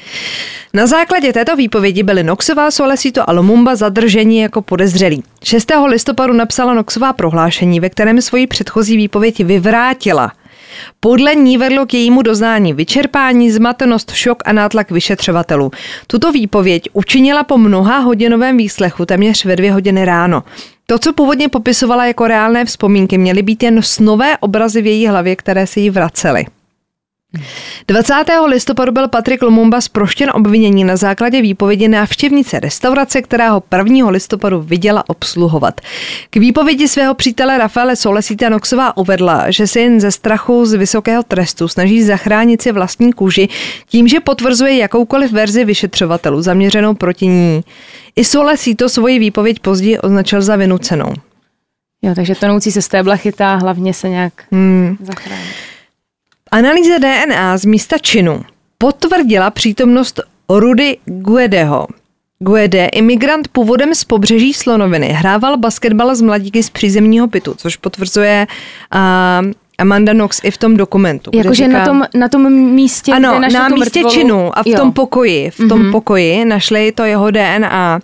Na 0.75 0.87
základě 0.87 1.33
této 1.33 1.55
výpovědi 1.55 2.03
byly 2.03 2.23
Noxová, 2.23 2.71
Solesito 2.71 3.29
a 3.29 3.33
Lumumba 3.33 3.75
zadrženi 3.75 4.41
jako 4.41 4.61
podezřelí. 4.61 5.23
6. 5.43 5.71
listopadu 5.87 6.33
napsala 6.33 6.73
Noxová 6.73 7.13
prohlášení, 7.13 7.79
ve 7.79 7.89
kterém 7.89 8.21
svoji 8.21 8.47
předchozí 8.47 8.97
výpověď 8.97 9.43
vyvrátila. 9.43 10.31
Podle 10.99 11.35
ní 11.35 11.57
vedlo 11.57 11.85
k 11.85 11.93
jejímu 11.93 12.21
doznání 12.21 12.73
vyčerpání, 12.73 13.51
zmatenost, 13.51 14.11
šok 14.11 14.43
a 14.45 14.53
nátlak 14.53 14.91
vyšetřovatelů. 14.91 15.71
Tuto 16.07 16.31
výpověď 16.31 16.89
učinila 16.93 17.43
po 17.43 17.57
mnoha 17.57 17.99
hodinovém 17.99 18.57
výslechu 18.57 19.05
téměř 19.05 19.45
ve 19.45 19.55
dvě 19.55 19.71
hodiny 19.71 20.05
ráno. 20.05 20.43
To, 20.85 20.99
co 20.99 21.13
původně 21.13 21.49
popisovala 21.49 22.05
jako 22.05 22.27
reálné 22.27 22.65
vzpomínky, 22.65 23.17
měly 23.17 23.41
být 23.41 23.63
jen 23.63 23.81
snové 23.81 24.37
obrazy 24.37 24.81
v 24.81 24.85
její 24.85 25.07
hlavě, 25.07 25.35
které 25.35 25.67
se 25.67 25.79
jí 25.79 25.89
vracely. 25.89 26.45
20. 27.87 28.13
listopadu 28.47 28.91
byl 28.91 29.07
Patrik 29.07 29.41
Lumumba 29.41 29.81
zproštěn 29.81 30.31
obvinění 30.33 30.83
na 30.83 30.95
základě 30.95 31.41
výpovědi 31.41 31.87
návštěvnice 31.87 32.59
restaurace, 32.59 33.21
která 33.21 33.49
ho 33.49 33.63
1. 33.77 34.09
listopadu 34.09 34.61
viděla 34.61 35.03
obsluhovat. 35.07 35.81
K 36.29 36.35
výpovědi 36.35 36.87
svého 36.87 37.13
přítele 37.13 37.57
Rafaele 37.57 37.95
Solesita 37.95 38.49
Noxová 38.49 38.97
uvedla, 38.97 39.51
že 39.51 39.67
se 39.67 39.79
jen 39.79 40.01
ze 40.01 40.11
strachu 40.11 40.65
z 40.65 40.73
vysokého 40.73 41.23
trestu 41.23 41.67
snaží 41.67 42.03
zachránit 42.03 42.61
si 42.61 42.71
vlastní 42.71 43.13
kůži 43.13 43.47
tím, 43.89 44.07
že 44.07 44.19
potvrzuje 44.19 44.77
jakoukoliv 44.77 45.31
verzi 45.31 45.65
vyšetřovatelů 45.65 46.41
zaměřenou 46.41 46.93
proti 46.93 47.27
ní. 47.27 47.61
I 48.15 48.25
Solesito 48.25 48.89
svoji 48.89 49.19
výpověď 49.19 49.59
později 49.59 49.99
označil 49.99 50.41
za 50.41 50.55
vynucenou. 50.55 51.13
Jo, 52.01 52.15
takže 52.15 52.35
tonoucí 52.35 52.71
se 52.71 52.81
stébla 52.81 53.15
chytá, 53.15 53.55
hlavně 53.55 53.93
se 53.93 54.09
nějak 54.09 54.33
hmm. 54.51 54.97
zachrání. 55.01 55.49
Analýza 56.55 56.97
DNA 56.97 57.57
z 57.57 57.65
místa 57.65 57.97
činu 57.97 58.41
potvrdila 58.77 59.49
přítomnost 59.49 60.19
Rudy 60.49 60.97
Guedeho. 61.05 61.87
Guede, 62.39 62.85
imigrant 62.85 63.47
původem 63.47 63.95
z 63.95 64.03
pobřeží 64.03 64.53
Slonoviny, 64.53 65.07
hrával 65.07 65.57
basketbal 65.57 66.15
z 66.15 66.21
mladíky 66.21 66.63
z 66.63 66.69
přízemního 66.69 67.27
bytu, 67.27 67.53
což 67.57 67.75
potvrzuje 67.75 68.47
uh, 68.95 69.51
Amanda 69.77 70.13
Knox 70.13 70.41
i 70.43 70.51
v 70.51 70.57
tom 70.57 70.77
dokumentu. 70.77 71.31
Jakože 71.33 71.67
na 71.67 71.85
tom, 71.85 72.03
na 72.13 72.29
tom 72.29 72.53
místě, 72.53 73.11
Ano, 73.11 73.39
kde 73.39 73.49
na 73.49 73.69
místě 73.69 73.99
mrtvolu. 73.99 74.13
činu 74.13 74.57
a 74.57 74.63
v 74.63 74.67
jo. 74.67 74.77
tom 74.79 74.91
pokoji, 74.93 75.49
v 75.49 75.57
tom 75.57 75.69
mm-hmm. 75.69 75.91
pokoji 75.91 76.45
našli 76.45 76.91
to 76.91 77.03
jeho 77.03 77.31
DNA. 77.31 77.99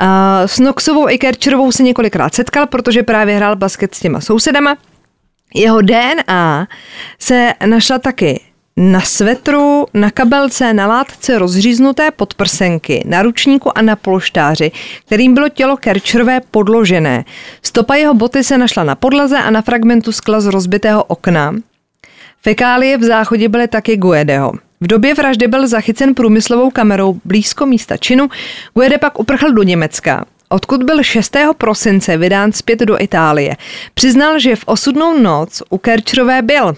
Uh, 0.00 0.06
s 0.46 0.56
Knoxovou 0.56 1.08
i 1.08 1.18
Kerčerovou 1.18 1.72
se 1.72 1.82
několikrát 1.82 2.34
setkal, 2.34 2.66
protože 2.66 3.02
právě 3.02 3.36
hrál 3.36 3.56
basket 3.56 3.94
s 3.94 4.00
těma 4.00 4.20
sousedama. 4.20 4.76
Jeho 5.54 5.80
DNA 5.82 6.68
se 7.18 7.54
našla 7.66 7.98
taky 7.98 8.40
na 8.76 9.00
svetru, 9.00 9.86
na 9.94 10.10
kabelce, 10.10 10.74
na 10.74 10.86
látce 10.86 11.38
rozříznuté 11.38 12.10
podprsenky, 12.10 13.04
na 13.06 13.22
ručníku 13.22 13.78
a 13.78 13.82
na 13.82 13.96
polštáři, 13.96 14.72
kterým 15.06 15.34
bylo 15.34 15.48
tělo 15.48 15.76
Kerčerové 15.76 16.40
podložené. 16.50 17.24
Stopa 17.62 17.94
jeho 17.94 18.14
boty 18.14 18.44
se 18.44 18.58
našla 18.58 18.84
na 18.84 18.94
podlaze 18.94 19.38
a 19.38 19.50
na 19.50 19.62
fragmentu 19.62 20.12
skla 20.12 20.40
z 20.40 20.46
rozbitého 20.46 21.04
okna. 21.04 21.54
Fekálie 22.42 22.98
v 22.98 23.02
záchodě 23.02 23.48
byly 23.48 23.68
taky 23.68 23.96
Guedeho. 23.96 24.52
V 24.80 24.86
době 24.86 25.14
vraždy 25.14 25.48
byl 25.48 25.68
zachycen 25.68 26.14
průmyslovou 26.14 26.70
kamerou 26.70 27.20
blízko 27.24 27.66
místa 27.66 27.96
činu. 27.96 28.28
Guede 28.74 28.98
pak 28.98 29.20
uprchl 29.20 29.52
do 29.52 29.62
Německa 29.62 30.24
odkud 30.52 30.82
byl 30.82 31.02
6. 31.02 31.36
prosince 31.58 32.16
vydán 32.16 32.52
zpět 32.52 32.80
do 32.80 33.02
Itálie. 33.02 33.56
Přiznal, 33.94 34.38
že 34.38 34.56
v 34.56 34.64
osudnou 34.66 35.18
noc 35.18 35.62
u 35.70 35.78
Kerčrové 35.78 36.42
byl. 36.42 36.76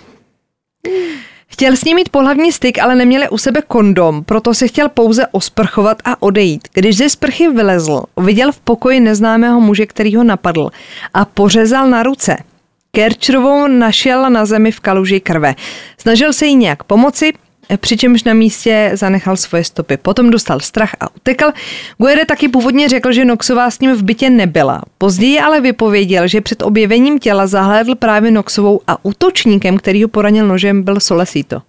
Chtěl 1.47 1.77
s 1.77 1.85
ním 1.85 1.97
mít 1.97 2.09
pohlavní 2.09 2.53
styk, 2.53 2.79
ale 2.79 2.95
neměli 2.95 3.29
u 3.29 3.39
sebe 3.39 3.63
kondom, 3.69 4.25
proto 4.25 4.55
se 4.55 4.69
chtěl 4.69 4.89
pouze 4.89 5.27
osprchovat 5.27 5.99
a 6.05 6.23
odejít. 6.23 6.69
Když 6.73 6.97
ze 6.97 7.09
sprchy 7.09 7.49
vylezl, 7.49 8.03
viděl 8.17 8.53
v 8.53 8.61
pokoji 8.61 9.01
neznámého 9.01 9.61
muže, 9.61 9.87
který 9.87 10.17
ho 10.17 10.25
napadl 10.25 10.71
a 11.15 11.25
pořezal 11.25 11.91
na 11.91 12.03
ruce. 12.03 12.37
Kerčrovou 12.91 13.67
našel 13.67 14.31
na 14.31 14.47
zemi 14.47 14.73
v 14.73 14.81
kaluži 14.81 15.21
krve. 15.21 15.55
Snažil 15.99 16.33
se 16.33 16.47
jí 16.47 16.55
nějak 16.55 16.85
pomoci, 16.85 17.33
přičemž 17.77 18.25
na 18.25 18.35
místě 18.35 18.91
zanechal 18.95 19.37
svoje 19.37 19.65
stopy. 19.65 19.97
Potom 19.97 20.31
dostal 20.31 20.61
strach 20.61 20.91
a 21.01 21.17
utekl. 21.17 21.45
Guerre 21.99 22.25
taky 22.25 22.49
původně 22.49 22.89
řekl, 22.89 23.13
že 23.13 23.25
Noxová 23.25 23.71
s 23.71 23.81
ním 23.81 23.95
v 23.95 24.03
bytě 24.03 24.31
nebyla. 24.31 24.83
Později 24.99 25.41
ale 25.41 25.61
vypověděl, 25.61 26.29
že 26.29 26.41
před 26.41 26.63
objevením 26.63 27.19
těla 27.19 27.47
zahlédl 27.47 27.95
právě 27.95 28.31
Noxovou 28.31 28.81
a 28.87 29.05
útočníkem, 29.05 29.77
který 29.77 30.03
ho 30.03 30.09
poranil 30.09 30.47
nožem, 30.47 30.83
byl 30.83 31.01
Solesito. 31.01 31.63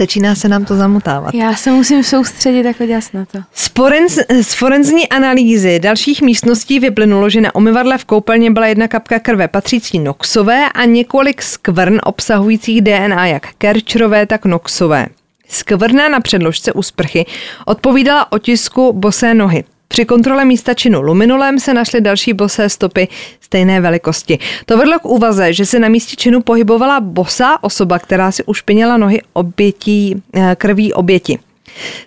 Začíná 0.00 0.34
se 0.34 0.48
nám 0.48 0.64
to 0.64 0.76
zamotávat. 0.76 1.34
Já 1.34 1.54
se 1.54 1.70
musím 1.70 2.04
soustředit 2.04 2.64
jako 2.64 2.86
dělat 2.86 3.04
na 3.12 3.24
to. 3.24 3.38
Z, 3.52 3.68
forenz, 3.68 4.18
z 4.42 4.54
forenzní 4.54 5.08
analýzy 5.08 5.78
dalších 5.78 6.22
místností 6.22 6.80
vyplynulo, 6.80 7.30
že 7.30 7.40
na 7.40 7.54
umyvadle 7.54 7.98
v 7.98 8.04
koupelně 8.04 8.50
byla 8.50 8.66
jedna 8.66 8.88
kapka 8.88 9.18
krve 9.18 9.48
patřící 9.48 9.98
Noxové 9.98 10.68
a 10.68 10.84
několik 10.84 11.42
skvrn 11.42 11.98
obsahujících 12.04 12.82
DNA 12.82 13.26
jak 13.26 13.46
Kerčrové, 13.58 14.26
tak 14.26 14.44
Noxové. 14.44 15.06
Skvrna 15.48 16.08
na 16.08 16.20
předložce 16.20 16.72
u 16.72 16.82
sprchy 16.82 17.26
odpovídala 17.66 18.32
otisku 18.32 18.92
bosé 18.92 19.34
nohy. 19.34 19.64
Při 19.92 20.04
kontrole 20.04 20.44
místa 20.44 20.74
činu 20.74 21.00
luminolem 21.00 21.58
se 21.58 21.74
našly 21.74 22.00
další 22.00 22.32
bosé 22.32 22.68
stopy 22.68 23.08
stejné 23.40 23.80
velikosti. 23.80 24.38
To 24.66 24.78
vedlo 24.78 24.98
k 24.98 25.04
úvaze, 25.04 25.52
že 25.52 25.66
se 25.66 25.78
na 25.78 25.88
místě 25.88 26.16
činu 26.16 26.40
pohybovala 26.40 27.00
bosá 27.00 27.64
osoba, 27.64 27.98
která 27.98 28.32
si 28.32 28.44
ušpinila 28.44 28.96
nohy 28.96 29.22
obětí, 29.32 30.22
eh, 30.34 30.56
krví 30.58 30.92
oběti. 30.92 31.38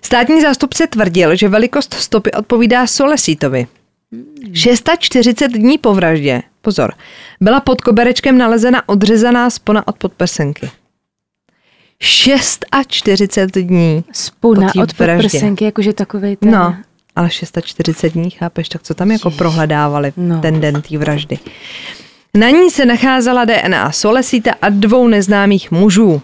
Státní 0.02 0.40
zástupce 0.40 0.86
tvrdil, 0.86 1.36
že 1.36 1.48
velikost 1.48 1.94
stopy 1.94 2.32
odpovídá 2.32 2.86
Solesítovi. 2.86 3.66
640 4.52 5.52
dní 5.52 5.78
po 5.78 5.94
vraždě, 5.94 6.42
pozor, 6.62 6.92
byla 7.40 7.60
pod 7.60 7.80
koberečkem 7.80 8.38
nalezena 8.38 8.88
odřezaná 8.88 9.50
spona 9.50 9.88
od 9.88 9.96
podprsenky. 9.96 10.70
640 12.00 13.54
dní 13.54 14.04
Spona 14.12 14.72
od 14.82 14.94
podprsenky, 14.94 15.64
jakože 15.64 15.92
takový 15.92 16.36
ten... 16.36 16.50
No, 16.50 16.76
ale 17.16 17.30
640 17.30 18.12
dní, 18.12 18.30
chápeš, 18.30 18.68
tak 18.68 18.82
co 18.82 18.94
tam 18.94 19.10
jako 19.10 19.28
Jež. 19.28 19.36
prohledávali 19.36 20.12
no. 20.16 20.40
ten 20.40 20.60
den 20.60 20.82
té 20.82 20.98
vraždy. 20.98 21.38
Na 22.36 22.50
ní 22.50 22.70
se 22.70 22.84
nacházela 22.84 23.44
DNA 23.44 23.92
Solesita 23.92 24.54
a 24.62 24.68
dvou 24.68 25.08
neznámých 25.08 25.70
mužů. 25.70 26.22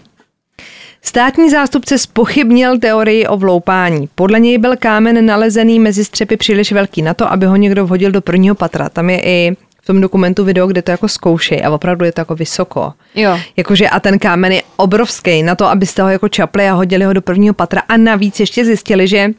Státní 1.03 1.49
zástupce 1.49 1.97
spochybnil 1.97 2.79
teorii 2.79 3.27
o 3.27 3.37
vloupání. 3.37 4.09
Podle 4.15 4.39
něj 4.39 4.57
byl 4.57 4.75
kámen 4.77 5.25
nalezený 5.25 5.79
mezi 5.79 6.05
střepy 6.05 6.37
příliš 6.37 6.71
velký 6.71 7.01
na 7.01 7.13
to, 7.13 7.31
aby 7.31 7.45
ho 7.45 7.55
někdo 7.55 7.85
vhodil 7.85 8.11
do 8.11 8.21
prvního 8.21 8.55
patra. 8.55 8.89
Tam 8.89 9.09
je 9.09 9.21
i 9.23 9.55
v 9.81 9.85
tom 9.85 10.01
dokumentu 10.01 10.43
video, 10.43 10.67
kde 10.67 10.81
to 10.81 10.91
jako 10.91 11.07
zkoušej 11.07 11.61
a 11.65 11.69
opravdu 11.69 12.05
je 12.05 12.11
to 12.11 12.21
jako 12.21 12.35
vysoko. 12.35 12.93
Jo. 13.15 13.39
Jakože 13.57 13.89
a 13.89 13.99
ten 13.99 14.19
kámen 14.19 14.51
je 14.51 14.63
obrovský 14.75 15.43
na 15.43 15.55
to, 15.55 15.65
abyste 15.65 16.01
ho 16.01 16.09
jako 16.09 16.29
čapli 16.29 16.67
a 16.67 16.73
hodili 16.73 17.05
ho 17.05 17.13
do 17.13 17.21
prvního 17.21 17.53
patra 17.53 17.81
a 17.87 17.97
navíc 17.97 18.39
ještě 18.39 18.65
zjistili, 18.65 19.07
že 19.07 19.29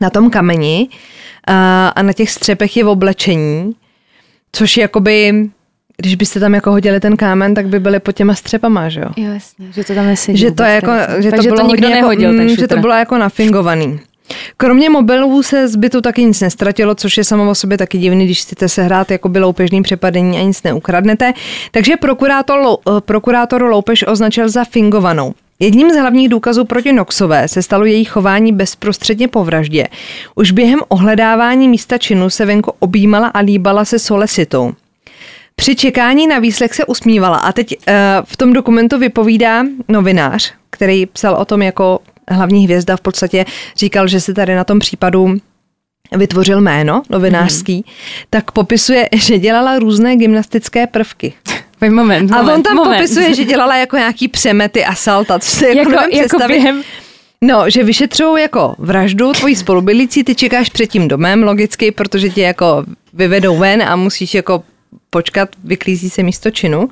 na 0.00 0.10
tom 0.10 0.30
kameni 0.30 0.88
a, 1.46 1.88
a 1.88 2.02
na 2.02 2.12
těch 2.12 2.30
střepech 2.30 2.76
je 2.76 2.84
v 2.84 2.88
oblečení, 2.88 3.72
což 4.52 4.76
je 4.76 4.82
jakoby 4.82 5.32
když 5.96 6.14
byste 6.14 6.40
tam 6.40 6.54
jako 6.54 6.70
hodili 6.70 7.00
ten 7.00 7.16
kámen, 7.16 7.54
tak 7.54 7.66
by 7.66 7.80
byly 7.80 8.00
pod 8.00 8.12
těma 8.12 8.34
střepama, 8.34 8.88
že 8.88 9.00
jo? 9.00 9.08
Jo, 9.16 9.32
jasně, 9.32 9.66
že 9.72 9.84
to 9.84 9.94
tam 9.94 10.06
nesedí. 10.06 10.38
Že 10.38 10.50
to, 10.50 10.62
jako, 10.62 10.92
že 11.18 11.30
to, 11.32 11.42
bylo 11.42 11.56
to 11.56 11.62
nikdo 11.62 11.66
hodně 11.66 11.88
nehodil, 11.88 12.32
jako, 12.32 12.38
ten 12.38 12.56
Že 12.56 12.68
to 12.68 12.76
bylo 12.76 12.94
jako 12.94 13.18
nafingovaný. 13.18 14.00
Kromě 14.56 14.90
mobilů 14.90 15.42
se 15.42 15.68
zbytu 15.68 16.00
taky 16.00 16.24
nic 16.24 16.40
nestratilo, 16.40 16.94
což 16.94 17.16
je 17.16 17.24
samo 17.24 17.50
o 17.50 17.54
sobě 17.54 17.78
taky 17.78 17.98
divný, 17.98 18.24
když 18.24 18.42
chcete 18.42 18.68
se 18.68 18.82
hrát 18.82 19.10
jako 19.10 19.28
by 19.28 19.38
loupežný 19.38 19.82
přepadení 19.82 20.38
a 20.38 20.42
nic 20.42 20.62
neukradnete. 20.62 21.32
Takže 21.70 21.96
prokurátor, 21.96 22.60
eh, 22.88 23.00
prokurátor 23.00 23.62
Loupež 23.62 24.04
označil 24.06 24.48
za 24.48 24.64
fingovanou. 24.64 25.34
Jedním 25.60 25.90
z 25.90 25.96
hlavních 25.96 26.28
důkazů 26.28 26.64
proti 26.64 26.92
Noxové 26.92 27.48
se 27.48 27.62
stalo 27.62 27.84
její 27.84 28.04
chování 28.04 28.52
bezprostředně 28.52 29.28
po 29.28 29.44
vraždě. 29.44 29.86
Už 30.34 30.50
během 30.50 30.80
ohledávání 30.88 31.68
místa 31.68 31.98
činu 31.98 32.30
se 32.30 32.44
venku 32.44 32.72
objímala 32.78 33.28
a 33.28 33.38
líbala 33.38 33.84
se 33.84 33.98
Solesitou. 33.98 34.72
Při 35.56 35.76
čekání 35.76 36.26
na 36.26 36.38
výslech 36.38 36.74
se 36.74 36.84
usmívala 36.84 37.36
a 37.36 37.52
teď 37.52 37.76
uh, 37.76 37.94
v 38.24 38.36
tom 38.36 38.52
dokumentu 38.52 38.98
vypovídá 38.98 39.64
novinář, 39.88 40.52
který 40.70 41.06
psal 41.06 41.34
o 41.34 41.44
tom 41.44 41.62
jako 41.62 42.00
hlavní 42.28 42.64
hvězda 42.64 42.96
v 42.96 43.00
podstatě 43.00 43.44
říkal, 43.76 44.08
že 44.08 44.20
se 44.20 44.34
tady 44.34 44.54
na 44.54 44.64
tom 44.64 44.78
případu 44.78 45.36
vytvořil 46.12 46.60
jméno 46.60 47.02
novinářský, 47.10 47.84
mm-hmm. 47.86 48.26
tak 48.30 48.50
popisuje, 48.50 49.08
že 49.16 49.38
dělala 49.38 49.78
různé 49.78 50.16
gymnastické 50.16 50.86
prvky. 50.86 51.32
Moment, 51.80 52.30
moment, 52.30 52.32
a 52.32 52.54
on 52.54 52.62
tam 52.62 52.76
moment. 52.76 52.96
popisuje, 52.96 53.34
že 53.34 53.44
dělala 53.52 53.76
jako 53.76 53.96
nějaký 53.96 54.28
přemety 54.28 54.84
a 54.84 54.94
salta, 54.94 55.38
co 55.38 55.50
se 55.50 55.68
jako, 55.68 55.92
jako, 55.92 56.16
jako 56.16 56.38
během... 56.46 56.82
No, 57.40 57.70
že 57.70 57.84
vyšetřují 57.84 58.42
jako 58.42 58.74
vraždu 58.78 59.32
tvojí 59.32 59.56
spolubylící, 59.56 60.24
ty 60.24 60.34
čekáš 60.34 60.68
před 60.68 60.86
tím 60.86 61.08
domem 61.08 61.42
logicky, 61.42 61.90
protože 61.90 62.28
tě 62.28 62.42
jako 62.42 62.84
vyvedou 63.12 63.56
ven 63.58 63.82
a 63.82 63.96
musíš 63.96 64.34
jako 64.34 64.62
počkat, 65.14 65.48
vyklízí 65.64 66.10
se 66.10 66.22
místo 66.22 66.50
činu. 66.50 66.88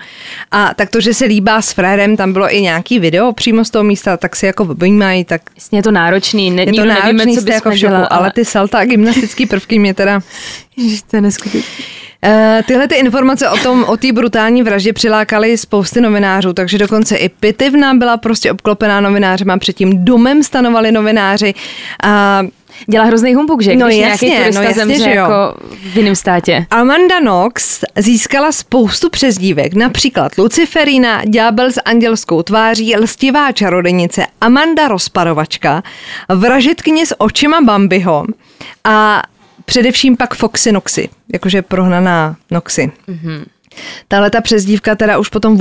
A 0.50 0.74
tak 0.74 0.90
to, 0.90 1.00
že 1.00 1.14
se 1.14 1.24
líbá 1.24 1.62
s 1.62 1.72
frérem, 1.72 2.16
tam 2.16 2.32
bylo 2.32 2.54
i 2.54 2.62
nějaký 2.62 2.98
video 2.98 3.32
přímo 3.32 3.64
z 3.64 3.70
toho 3.70 3.84
místa, 3.84 4.16
tak 4.16 4.36
si 4.36 4.46
jako 4.46 4.62
objímají, 4.62 5.24
tak... 5.24 5.42
Jasně, 5.54 5.78
je 5.78 5.82
to 5.82 5.90
náročný, 5.90 6.50
ne, 6.50 6.62
je 6.62 6.72
to 6.72 6.84
náročný, 6.84 7.18
nevíme, 7.18 7.42
co 7.42 7.52
jako 7.52 7.70
v 7.70 7.78
šoku, 7.78 7.90
dělala, 7.90 8.06
ale... 8.06 8.32
ty 8.32 8.44
salta 8.44 8.78
a 8.78 8.84
gymnastický 8.84 9.46
prvky 9.46 9.78
mě 9.78 9.94
teda... 9.94 10.20
Ježiš, 10.76 11.02
to 11.02 11.16
je 11.16 11.20
neskutečné. 11.20 11.84
Uh, 12.26 12.62
tyhle 12.66 12.88
ty 12.88 12.94
informace 12.94 13.48
o 13.48 13.56
tom, 13.56 13.84
o 13.84 13.96
té 13.96 14.12
brutální 14.12 14.62
vraždě 14.62 14.92
přilákaly 14.92 15.58
spousty 15.58 16.00
novinářů, 16.00 16.52
takže 16.52 16.78
dokonce 16.78 17.16
i 17.16 17.28
Pitivna 17.28 17.94
byla 17.94 18.16
prostě 18.16 18.52
obklopená 18.52 19.00
novináři, 19.00 19.44
a 19.44 19.58
předtím 19.58 20.04
domem 20.04 20.42
stanovali 20.42 20.92
novináři. 20.92 21.54
Uh, 22.04 22.48
Dělá 22.86 23.04
hrozný 23.04 23.34
humbuk, 23.34 23.62
že? 23.62 23.76
No 23.76 23.86
Když 23.86 23.98
jasně, 23.98 24.28
nějaký 24.28 24.42
turista 24.42 24.60
no 24.60 24.68
jasně, 24.68 24.84
zemře 24.84 25.04
že 25.04 25.10
jo. 25.10 25.16
jako 25.16 25.54
v 25.92 25.96
jiném 25.96 26.16
státě. 26.16 26.66
Amanda 26.70 27.20
Knox 27.20 27.80
získala 27.96 28.52
spoustu 28.52 29.10
přezdívek, 29.10 29.74
například 29.74 30.38
Luciferina, 30.38 31.22
ďábel 31.24 31.72
s 31.72 31.80
andělskou 31.84 32.42
tváří, 32.42 32.96
lstivá 32.96 33.52
čarodenice, 33.52 34.26
Amanda 34.40 34.88
rozparovačka, 34.88 35.82
vražetkyně 36.28 37.06
s 37.06 37.20
očima 37.20 37.60
Bambiho 37.60 38.24
a 38.84 39.22
především 39.64 40.16
pak 40.16 40.34
Foxy 40.34 40.72
Noxy, 40.72 41.08
jakože 41.32 41.62
prohnaná 41.62 42.36
Noxy. 42.50 42.92
Mm-hmm. 43.08 43.44
Tahle 44.08 44.30
ta 44.30 44.40
přezdívka 44.40 44.94
teda 44.94 45.18
už 45.18 45.28
potom 45.28 45.56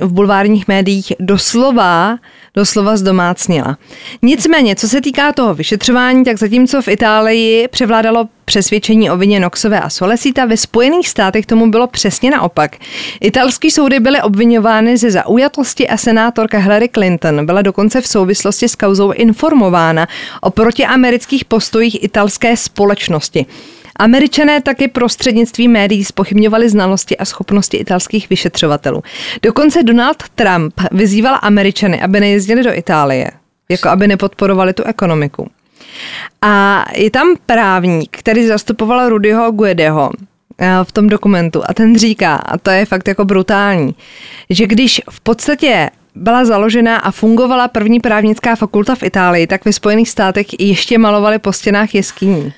v 0.00 0.12
bulvárních 0.12 0.68
médiích 0.68 1.12
doslova, 1.20 2.18
doslova 2.54 2.96
zdomácnila. 2.96 3.78
Nicméně, 4.22 4.76
co 4.76 4.88
se 4.88 5.00
týká 5.00 5.32
toho 5.32 5.54
vyšetřování, 5.54 6.24
tak 6.24 6.38
zatímco 6.38 6.82
v 6.82 6.88
Itálii 6.88 7.68
převládalo 7.68 8.28
přesvědčení 8.44 9.10
o 9.10 9.16
vině 9.16 9.40
Noxové 9.40 9.80
a 9.80 9.90
Solesita, 9.90 10.44
ve 10.44 10.56
Spojených 10.56 11.08
státech 11.08 11.46
tomu 11.46 11.70
bylo 11.70 11.86
přesně 11.86 12.30
naopak. 12.30 12.76
Italský 13.20 13.70
soudy 13.70 14.00
byly 14.00 14.22
obvinovány 14.22 14.96
ze 14.96 15.10
zaujatosti 15.10 15.88
a 15.88 15.96
senátorka 15.96 16.58
Hillary 16.58 16.88
Clinton 16.88 17.46
byla 17.46 17.62
dokonce 17.62 18.00
v 18.00 18.06
souvislosti 18.06 18.68
s 18.68 18.74
kauzou 18.74 19.12
informována 19.12 20.06
o 20.40 20.50
protiamerických 20.50 21.44
postojích 21.44 22.04
italské 22.04 22.56
společnosti. 22.56 23.46
Američané 23.96 24.60
taky 24.60 24.88
prostřednictvím 24.88 25.70
médií 25.70 26.04
spochybňovali 26.04 26.68
znalosti 26.68 27.16
a 27.16 27.24
schopnosti 27.24 27.76
italských 27.76 28.30
vyšetřovatelů. 28.30 29.02
Dokonce 29.42 29.82
Donald 29.82 30.22
Trump 30.34 30.80
vyzýval 30.92 31.38
Američany, 31.42 32.02
aby 32.02 32.20
nejezdili 32.20 32.62
do 32.62 32.74
Itálie, 32.74 33.30
jako 33.68 33.88
aby 33.88 34.08
nepodporovali 34.08 34.72
tu 34.72 34.82
ekonomiku. 34.82 35.50
A 36.42 36.84
je 36.94 37.10
tam 37.10 37.36
právník, 37.46 38.16
který 38.18 38.46
zastupoval 38.46 39.08
Rudyho 39.08 39.52
Guedeho 39.52 40.10
eh, 40.58 40.70
v 40.84 40.92
tom 40.92 41.06
dokumentu 41.06 41.62
a 41.66 41.74
ten 41.74 41.98
říká, 41.98 42.34
a 42.34 42.58
to 42.58 42.70
je 42.70 42.84
fakt 42.84 43.08
jako 43.08 43.24
brutální, 43.24 43.94
že 44.50 44.66
když 44.66 45.00
v 45.10 45.20
podstatě 45.20 45.90
byla 46.14 46.44
založena 46.44 46.96
a 46.96 47.10
fungovala 47.10 47.68
první 47.68 48.00
právnická 48.00 48.56
fakulta 48.56 48.94
v 48.94 49.02
Itálii, 49.02 49.46
tak 49.46 49.64
ve 49.64 49.72
Spojených 49.72 50.10
státech 50.10 50.46
ještě 50.60 50.98
malovali 50.98 51.38
po 51.38 51.52
stěnách 51.52 51.94
jeskyní. 51.94 52.52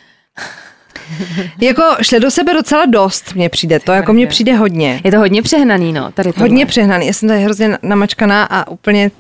jako 1.60 1.82
šle 2.02 2.20
do 2.20 2.30
sebe 2.30 2.54
docela 2.54 2.86
dost, 2.86 3.34
mně 3.34 3.48
přijde 3.48 3.80
to, 3.80 3.92
jako 3.92 4.12
mně 4.12 4.26
přijde 4.26 4.54
hodně. 4.54 5.00
Je 5.04 5.10
to 5.10 5.18
hodně 5.18 5.42
přehnaný, 5.42 5.92
no, 5.92 6.12
tady 6.12 6.32
tohle. 6.32 6.48
Hodně 6.48 6.66
přehnaný, 6.66 7.06
já 7.06 7.12
jsem 7.12 7.28
tady 7.28 7.40
hrozně 7.40 7.78
namačkaná 7.82 8.44
a 8.44 8.70
úplně 8.70 9.10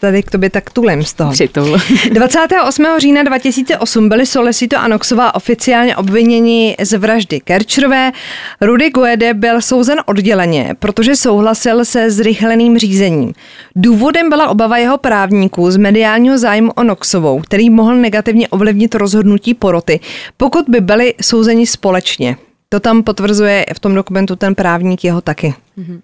tady 0.00 0.22
k 0.22 0.30
tobě 0.30 0.50
tak 0.50 0.70
tulem 0.70 1.04
z 1.04 1.14
toho. 1.14 1.32
Přitul. 1.32 1.78
28. 2.12 2.86
října 2.98 3.22
2008 3.22 4.08
byli 4.08 4.26
Solesito 4.26 4.78
a 4.78 4.88
Noxová 4.88 5.34
oficiálně 5.34 5.96
obviněni 5.96 6.76
z 6.82 6.98
vraždy 6.98 7.40
Kerčrové. 7.40 8.12
Rudy 8.60 8.90
Guede 8.90 9.34
byl 9.34 9.60
souzen 9.60 9.98
odděleně, 10.06 10.74
protože 10.78 11.16
souhlasil 11.16 11.84
se 11.84 12.10
zrychleným 12.10 12.78
řízením. 12.78 13.32
Důvodem 13.76 14.28
byla 14.28 14.48
obava 14.48 14.76
jeho 14.76 14.98
právníků 14.98 15.70
z 15.70 15.76
mediálního 15.76 16.38
zájmu 16.38 16.72
o 16.76 16.84
Noxovou, 16.84 17.40
který 17.40 17.70
mohl 17.70 17.96
negativně 17.96 18.48
ovlivnit 18.48 18.94
rozhodnutí 18.94 19.54
poroty, 19.54 20.00
pokud 20.36 20.64
by 20.68 20.80
byli 20.80 21.14
souzeni 21.38 21.66
společně. 21.66 22.36
To 22.68 22.80
tam 22.80 23.02
potvrzuje 23.02 23.66
v 23.74 23.80
tom 23.80 23.94
dokumentu 23.94 24.36
ten 24.36 24.54
právník 24.54 25.04
jeho 25.04 25.20
taky. 25.20 25.54
Mm-hmm. 25.78 26.00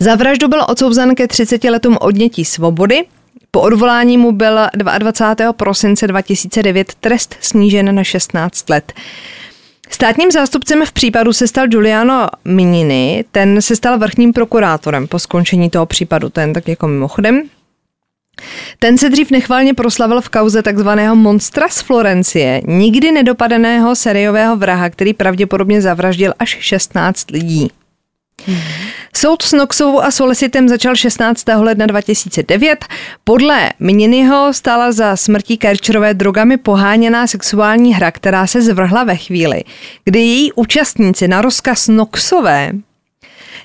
Za 0.00 0.14
vraždu 0.14 0.48
byl 0.48 0.64
odsouzen 0.68 1.14
ke 1.14 1.28
30 1.28 1.64
letům 1.64 1.98
odnětí 2.00 2.44
svobody. 2.44 3.04
Po 3.50 3.60
odvolání 3.60 4.18
mu 4.18 4.32
byl 4.32 4.58
22. 4.74 5.52
prosince 5.52 6.06
2009 6.06 6.94
trest 6.94 7.36
snížen 7.40 7.94
na 7.94 8.04
16 8.04 8.70
let. 8.70 8.92
Státním 9.90 10.30
zástupcem 10.30 10.86
v 10.86 10.92
případu 10.92 11.32
se 11.32 11.48
stal 11.48 11.66
Giuliano 11.68 12.26
Minini, 12.44 13.24
ten 13.32 13.62
se 13.62 13.76
stal 13.76 13.98
vrchním 13.98 14.32
prokurátorem 14.32 15.06
po 15.06 15.18
skončení 15.18 15.70
toho 15.70 15.86
případu, 15.86 16.28
ten 16.28 16.52
tak 16.52 16.68
jako 16.68 16.88
mimochodem. 16.88 17.42
Ten 18.78 18.98
se 18.98 19.10
dřív 19.10 19.30
nechvalně 19.30 19.74
proslavil 19.74 20.20
v 20.20 20.28
kauze 20.28 20.62
takzvaného 20.62 21.16
monstra 21.16 21.68
z 21.68 21.80
Florencie, 21.80 22.62
nikdy 22.66 23.12
nedopadeného 23.12 23.96
seriového 23.96 24.56
vraha, 24.56 24.90
který 24.90 25.14
pravděpodobně 25.14 25.80
zavraždil 25.80 26.34
až 26.38 26.56
16 26.60 27.30
lidí. 27.30 27.70
Hmm. 28.46 28.58
Soud 29.16 29.42
s 29.42 29.52
Noxovou 29.52 30.02
a 30.02 30.10
Solicitem 30.10 30.68
začal 30.68 30.96
16. 30.96 31.44
ledna 31.56 31.86
2009. 31.86 32.84
Podle 33.24 33.70
Mininyho 33.80 34.52
stála 34.52 34.92
za 34.92 35.16
smrtí 35.16 35.58
Kerčerové 35.58 36.14
drogami 36.14 36.56
poháněná 36.56 37.26
sexuální 37.26 37.94
hra, 37.94 38.10
která 38.10 38.46
se 38.46 38.62
zvrhla 38.62 39.04
ve 39.04 39.16
chvíli, 39.16 39.64
kdy 40.04 40.18
její 40.18 40.52
účastníci 40.52 41.28
na 41.28 41.42
rozkaz 41.42 41.88
Noxové 41.88 42.72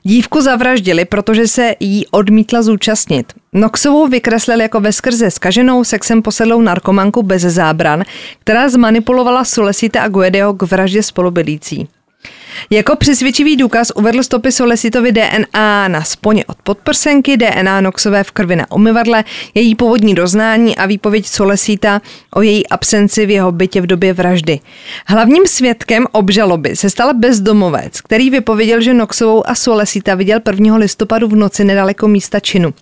Dívku 0.03 0.41
zavraždili, 0.41 1.05
protože 1.05 1.47
se 1.47 1.75
jí 1.79 2.07
odmítla 2.07 2.61
zúčastnit. 2.61 3.33
Noxovou 3.53 4.07
vykreslil 4.07 4.61
jako 4.61 4.79
veskrze 4.79 5.31
skaženou 5.31 5.83
sexem 5.83 6.21
posedlou 6.21 6.61
narkomanku 6.61 7.23
bez 7.23 7.41
zábran, 7.41 8.03
která 8.39 8.69
zmanipulovala 8.69 9.45
Solesita 9.45 10.01
a 10.01 10.07
Guedeho 10.07 10.53
k 10.53 10.61
vraždě 10.63 11.03
spolubydlící. 11.03 11.87
Jako 12.69 12.95
přesvědčivý 12.95 13.55
důkaz 13.55 13.91
uvedl 13.95 14.23
stopy 14.23 14.51
Solesitovi 14.51 15.11
DNA 15.11 15.87
na 15.87 16.03
sponě 16.03 16.45
od 16.45 16.57
podprsenky, 16.63 17.37
DNA 17.37 17.81
Noxové 17.81 18.23
v 18.23 18.31
krvi 18.31 18.55
na 18.55 18.71
umyvadle, 18.71 19.23
její 19.53 19.75
původní 19.75 20.15
doznání 20.15 20.77
a 20.77 20.85
výpověď 20.85 21.27
Solesita 21.27 22.01
o 22.35 22.41
její 22.41 22.67
absenci 22.67 23.25
v 23.25 23.29
jeho 23.29 23.51
bytě 23.51 23.81
v 23.81 23.87
době 23.87 24.13
vraždy. 24.13 24.59
Hlavním 25.07 25.47
svědkem 25.47 26.05
obžaloby 26.11 26.75
se 26.75 26.89
stal 26.89 27.13
bezdomovec, 27.13 28.01
který 28.01 28.29
vypověděl, 28.29 28.81
že 28.81 28.93
Noxovou 28.93 29.49
a 29.49 29.55
Solesita 29.55 30.15
viděl 30.15 30.39
1. 30.51 30.75
listopadu 30.75 31.27
v 31.27 31.35
noci 31.35 31.63
nedaleko 31.63 32.07
místa 32.07 32.39
činu. 32.39 32.73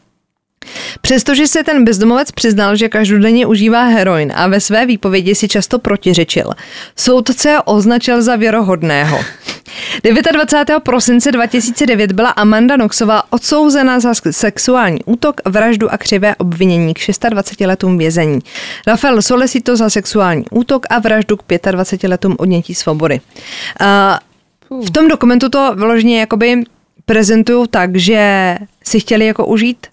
Přestože 1.01 1.47
se 1.47 1.63
ten 1.63 1.85
bezdomovec 1.85 2.31
přiznal, 2.31 2.75
že 2.75 2.89
každodenně 2.89 3.45
užívá 3.45 3.83
heroin 3.83 4.33
a 4.35 4.47
ve 4.47 4.59
své 4.59 4.85
výpovědi 4.85 5.35
si 5.35 5.47
často 5.47 5.79
protiřečil, 5.79 6.51
soudce 6.95 7.57
označil 7.65 8.21
za 8.21 8.35
věrohodného. 8.35 9.19
29. 10.31 10.83
prosince 10.83 11.31
2009 11.31 12.11
byla 12.11 12.29
Amanda 12.29 12.77
Noxová 12.77 13.23
odsouzena 13.29 13.99
za 13.99 14.13
sexuální 14.31 14.99
útok, 15.05 15.41
vraždu 15.45 15.93
a 15.93 15.97
křivé 15.97 16.35
obvinění 16.35 16.93
k 16.93 16.99
26 17.29 17.67
letům 17.67 17.97
vězení. 17.97 18.39
Rafael 18.87 19.21
Solesito 19.21 19.75
za 19.75 19.89
sexuální 19.89 20.45
útok 20.51 20.85
a 20.89 20.99
vraždu 20.99 21.37
k 21.37 21.43
25 21.71 22.09
letům 22.09 22.35
odnětí 22.39 22.75
svobody. 22.75 23.21
v 24.85 24.91
tom 24.91 25.07
dokumentu 25.07 25.49
to 25.49 25.75
vyloženě 25.75 26.19
jakoby 26.19 26.63
prezentují 27.05 27.67
tak, 27.67 27.95
že 27.95 28.57
si 28.83 28.99
chtěli 28.99 29.25
jako 29.25 29.45
užít 29.45 29.87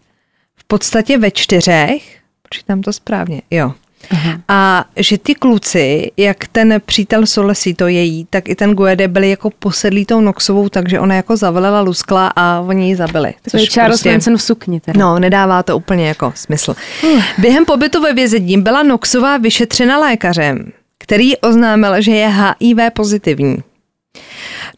podstatě 0.69 1.19
ve 1.19 1.31
čtyřech, 1.31 2.19
počítám 2.43 2.83
to 2.83 2.93
správně, 2.93 3.43
jo, 3.51 3.73
Aha. 4.11 4.41
A 4.49 4.85
že 4.97 5.19
ty 5.19 5.35
kluci, 5.35 6.11
jak 6.17 6.47
ten 6.49 6.81
přítel 6.87 7.27
Solesito 7.27 7.87
její, 7.87 8.27
tak 8.31 8.49
i 8.49 8.55
ten 8.55 8.75
Guede 8.75 9.09
byli 9.09 9.31
jako 9.31 9.51
posedlí 9.51 10.05
tou 10.05 10.21
Noxovou, 10.21 10.69
takže 10.69 11.01
ona 11.01 11.15
jako 11.15 11.37
zavelela 11.37 11.81
luskla 11.81 12.33
a 12.37 12.61
oni 12.61 12.89
ji 12.89 12.97
zabili. 12.97 13.35
To 13.51 13.57
je 13.57 13.67
Charles 13.67 13.97
prostě, 13.97 14.11
Manson 14.11 14.37
v 14.37 14.43
sukni. 14.43 14.81
Teda. 14.81 15.01
No, 15.01 15.19
nedává 15.19 15.63
to 15.63 15.77
úplně 15.77 16.09
jako 16.09 16.33
smysl. 16.37 16.75
Uh. 17.03 17.23
Během 17.39 17.65
pobytu 17.65 18.03
ve 18.03 18.15
vězení 18.15 18.63
byla 18.63 18.83
Noxová 18.83 19.37
vyšetřena 19.37 19.99
lékařem, 19.99 20.73
který 20.99 21.37
oznámil, 21.37 22.03
že 22.03 22.13
je 22.13 22.29
HIV 22.29 22.79
pozitivní. 22.93 23.57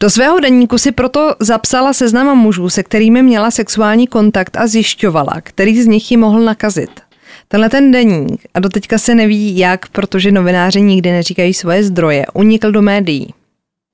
Do 0.00 0.10
svého 0.10 0.40
deníku 0.40 0.78
si 0.78 0.92
proto 0.92 1.34
zapsala 1.40 1.92
seznam 1.92 2.38
mužů, 2.38 2.70
se 2.70 2.82
kterými 2.82 3.22
měla 3.22 3.50
sexuální 3.50 4.06
kontakt 4.06 4.56
a 4.56 4.66
zjišťovala, 4.66 5.40
který 5.42 5.82
z 5.82 5.86
nich 5.86 6.10
ji 6.10 6.16
mohl 6.16 6.40
nakazit. 6.40 6.90
Tenhle 7.48 7.68
ten 7.68 7.92
deník, 7.92 8.46
a 8.54 8.60
doteďka 8.60 8.98
se 8.98 9.14
neví 9.14 9.58
jak, 9.58 9.88
protože 9.88 10.32
novináři 10.32 10.80
nikdy 10.80 11.10
neříkají 11.10 11.54
svoje 11.54 11.84
zdroje, 11.84 12.26
unikl 12.34 12.72
do 12.72 12.82
médií. 12.82 13.34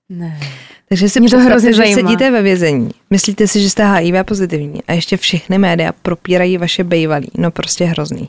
Ne. 0.08 0.40
Takže 0.88 1.08
si 1.08 1.20
to 1.20 1.26
představte, 1.26 1.72
že 1.72 1.76
zajímá. 1.76 1.94
sedíte 1.94 2.30
ve 2.30 2.42
vězení, 2.42 2.90
myslíte 3.10 3.46
si, 3.46 3.60
že 3.60 3.70
jste 3.70 3.86
HIV 3.86 4.14
pozitivní 4.24 4.80
a 4.88 4.92
ještě 4.92 5.16
všechny 5.16 5.58
média 5.58 5.92
propírají 6.02 6.58
vaše 6.58 6.84
bejvalí. 6.84 7.30
No 7.38 7.50
prostě 7.50 7.84
hrozný. 7.84 8.28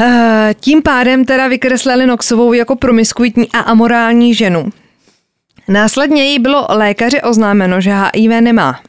Eh, 0.00 0.54
tím 0.60 0.82
pádem 0.82 1.24
teda 1.24 1.48
vykreslili 1.48 2.06
Noxovou 2.06 2.52
jako 2.52 2.76
promiskuitní 2.76 3.48
a 3.52 3.60
amorální 3.60 4.34
ženu. 4.34 4.72
Následně 5.68 6.24
jí 6.24 6.38
bylo 6.38 6.66
lékaři 6.68 7.22
oznámeno, 7.22 7.80
že 7.80 7.94
HIV 7.94 8.30
nemá. 8.40 8.80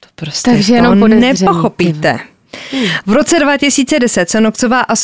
To 0.00 0.08
prostě 0.14 0.50
Takže 0.50 0.74
jenom 0.74 1.00
to 1.00 1.08
nepochopíte. 1.08 2.18
V 3.06 3.12
roce 3.12 3.38
2010 3.38 4.30
se 4.30 4.40
Nokcová 4.40 4.80
a 4.80 4.94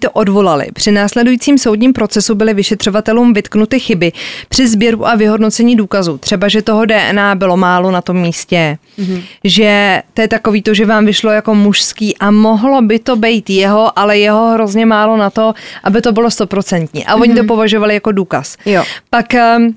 to 0.00 0.10
odvolali. 0.10 0.66
Při 0.74 0.92
následujícím 0.92 1.58
soudním 1.58 1.92
procesu 1.92 2.34
byly 2.34 2.54
vyšetřovatelům 2.54 3.32
vytknuty 3.32 3.80
chyby 3.80 4.12
při 4.48 4.68
sběru 4.68 5.06
a 5.08 5.14
vyhodnocení 5.14 5.76
důkazů. 5.76 6.18
Třeba, 6.18 6.48
že 6.48 6.62
toho 6.62 6.84
DNA 6.84 7.34
bylo 7.34 7.56
málo 7.56 7.90
na 7.90 8.00
tom 8.00 8.16
místě, 8.16 8.78
mm-hmm. 8.98 9.22
že 9.44 10.02
to 10.14 10.20
je 10.20 10.28
takový 10.28 10.62
to, 10.62 10.74
že 10.74 10.86
vám 10.86 11.06
vyšlo 11.06 11.30
jako 11.30 11.54
mužský 11.54 12.18
a 12.18 12.30
mohlo 12.30 12.82
by 12.82 12.98
to 12.98 13.16
být 13.16 13.50
jeho, 13.50 13.98
ale 13.98 14.18
jeho 14.18 14.50
hrozně 14.50 14.86
málo 14.86 15.16
na 15.16 15.30
to, 15.30 15.54
aby 15.84 16.02
to 16.02 16.12
bylo 16.12 16.30
stoprocentní. 16.30 17.06
A 17.06 17.14
oni 17.14 17.34
mm-hmm. 17.34 17.36
to 17.36 17.44
považovali 17.44 17.94
jako 17.94 18.12
důkaz. 18.12 18.56
Jo. 18.66 18.84
Pak 19.10 19.26
um, 19.58 19.76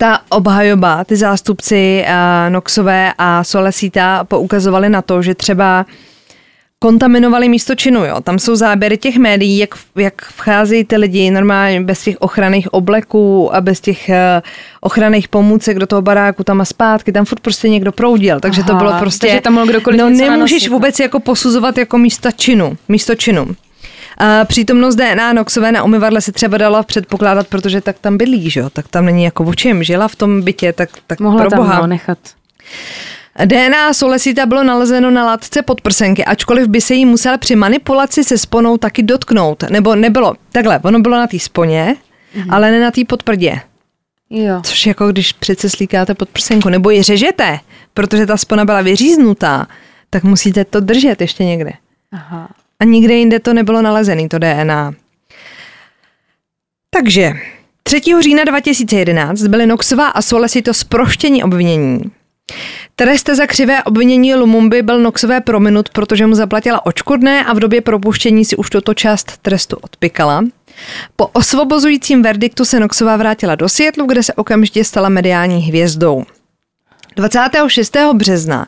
ta 0.00 0.20
obhajoba, 0.28 1.04
ty 1.04 1.16
zástupci 1.16 2.04
uh, 2.04 2.52
Noxové 2.52 3.12
a 3.18 3.44
Solesita 3.44 4.24
poukazovali 4.24 4.88
na 4.88 5.02
to, 5.02 5.22
že 5.22 5.34
třeba 5.34 5.86
kontaminovali 6.78 7.48
místo 7.48 7.74
činu, 7.74 8.04
jo. 8.04 8.20
Tam 8.20 8.38
jsou 8.38 8.56
záběry 8.56 8.98
těch 8.98 9.16
médií, 9.16 9.58
jak, 9.58 9.74
jak 9.96 10.22
vcházejí 10.22 10.84
ty 10.84 10.96
lidi 10.96 11.30
normálně 11.30 11.80
bez 11.80 12.02
těch 12.02 12.16
ochranných 12.18 12.74
obleků 12.74 13.54
a 13.54 13.60
bez 13.60 13.80
těch 13.80 14.08
uh, 14.08 14.14
ochranných 14.80 15.28
pomůcek 15.28 15.78
do 15.78 15.86
toho 15.86 16.02
baráku 16.02 16.44
tam 16.44 16.60
a 16.60 16.64
zpátky, 16.64 17.12
tam 17.12 17.24
furt 17.24 17.40
prostě 17.40 17.68
někdo 17.68 17.92
proudil, 17.92 18.40
takže 18.40 18.60
Aha, 18.60 18.72
to 18.72 18.76
bylo 18.76 18.92
prostě... 18.98 19.26
Takže 19.26 19.40
tam 19.40 19.52
mohl 19.52 19.66
kdokoliv 19.66 20.00
No 20.00 20.10
nemůžeš 20.10 20.68
vůbec 20.68 21.00
jako 21.00 21.20
posuzovat 21.20 21.78
jako 21.78 21.98
místo 21.98 22.32
činu, 22.32 22.76
místo 22.88 23.14
činu. 23.14 23.46
A 24.20 24.44
přítomnost 24.44 24.94
DNA 24.94 25.32
Noxové 25.32 25.72
na 25.72 25.82
umyvadle 25.82 26.20
se 26.20 26.32
třeba 26.32 26.58
dala 26.58 26.82
předpokládat, 26.82 27.48
protože 27.48 27.80
tak 27.80 27.98
tam 27.98 28.16
bydlí, 28.16 28.50
že 28.50 28.60
jo? 28.60 28.70
tak 28.70 28.88
tam 28.88 29.04
není 29.04 29.24
jako 29.24 29.44
o 29.44 29.54
čem, 29.54 29.82
žila 29.82 30.08
v 30.08 30.16
tom 30.16 30.42
bytě, 30.42 30.72
tak, 30.72 30.90
tak 31.06 31.20
Mohla 31.20 31.46
pro 31.46 31.56
boha. 31.56 31.80
tam 31.80 31.90
nechat. 31.90 32.18
DNA 33.44 33.92
Solesita 33.92 34.46
bylo 34.46 34.64
nalezeno 34.64 35.10
na 35.10 35.26
látce 35.26 35.62
podprsenky, 35.62 36.24
ačkoliv 36.24 36.68
by 36.68 36.80
se 36.80 36.94
jí 36.94 37.06
musel 37.06 37.38
při 37.38 37.56
manipulaci 37.56 38.24
se 38.24 38.38
sponou 38.38 38.76
taky 38.76 39.02
dotknout. 39.02 39.64
Nebo 39.70 39.94
nebylo, 39.94 40.34
takhle, 40.52 40.80
ono 40.84 40.98
bylo 40.98 41.16
na 41.16 41.26
té 41.26 41.38
sponě, 41.38 41.96
mm-hmm. 42.36 42.54
ale 42.54 42.70
ne 42.70 42.80
na 42.80 42.90
té 42.90 43.04
podprdě. 43.04 43.60
Jo. 44.30 44.60
Což 44.62 44.86
jako 44.86 45.08
když 45.08 45.32
přece 45.32 45.70
slíkáte 45.70 46.14
podprsenku, 46.14 46.68
nebo 46.68 46.90
ji 46.90 47.02
řežete, 47.02 47.58
protože 47.94 48.26
ta 48.26 48.36
spona 48.36 48.64
byla 48.64 48.82
vyříznutá, 48.82 49.66
tak 50.10 50.24
musíte 50.24 50.64
to 50.64 50.80
držet 50.80 51.20
ještě 51.20 51.44
někde. 51.44 51.72
Aha. 52.12 52.48
A 52.80 52.84
nikde 52.84 53.14
jinde 53.14 53.40
to 53.40 53.54
nebylo 53.54 53.82
nalezený, 53.82 54.28
to 54.28 54.38
DNA. 54.38 54.94
Takže 56.90 57.32
3. 57.82 58.00
října 58.20 58.44
2011 58.44 59.42
byly 59.42 59.66
Noxová 59.66 60.08
a 60.08 60.22
Solesito 60.22 60.74
zproštění 60.74 61.44
obvinění. 61.44 62.00
Trest 62.96 63.28
za 63.28 63.46
křivé 63.46 63.82
obvinění 63.82 64.34
Lumumby 64.34 64.82
byl 64.82 65.00
Noxové 65.00 65.40
prominut, 65.40 65.88
protože 65.88 66.26
mu 66.26 66.34
zaplatila 66.34 66.86
očkodné 66.86 67.44
a 67.44 67.52
v 67.52 67.60
době 67.60 67.80
propuštění 67.80 68.44
si 68.44 68.56
už 68.56 68.70
toto 68.70 68.94
část 68.94 69.38
trestu 69.42 69.76
odpikala. 69.76 70.44
Po 71.16 71.26
osvobozujícím 71.26 72.22
verdiktu 72.22 72.64
se 72.64 72.80
Noxová 72.80 73.16
vrátila 73.16 73.54
do 73.54 73.68
Světlu, 73.68 74.06
kde 74.06 74.22
se 74.22 74.34
okamžitě 74.34 74.84
stala 74.84 75.08
mediální 75.08 75.60
hvězdou. 75.60 76.24
26. 77.16 77.96
března 78.14 78.66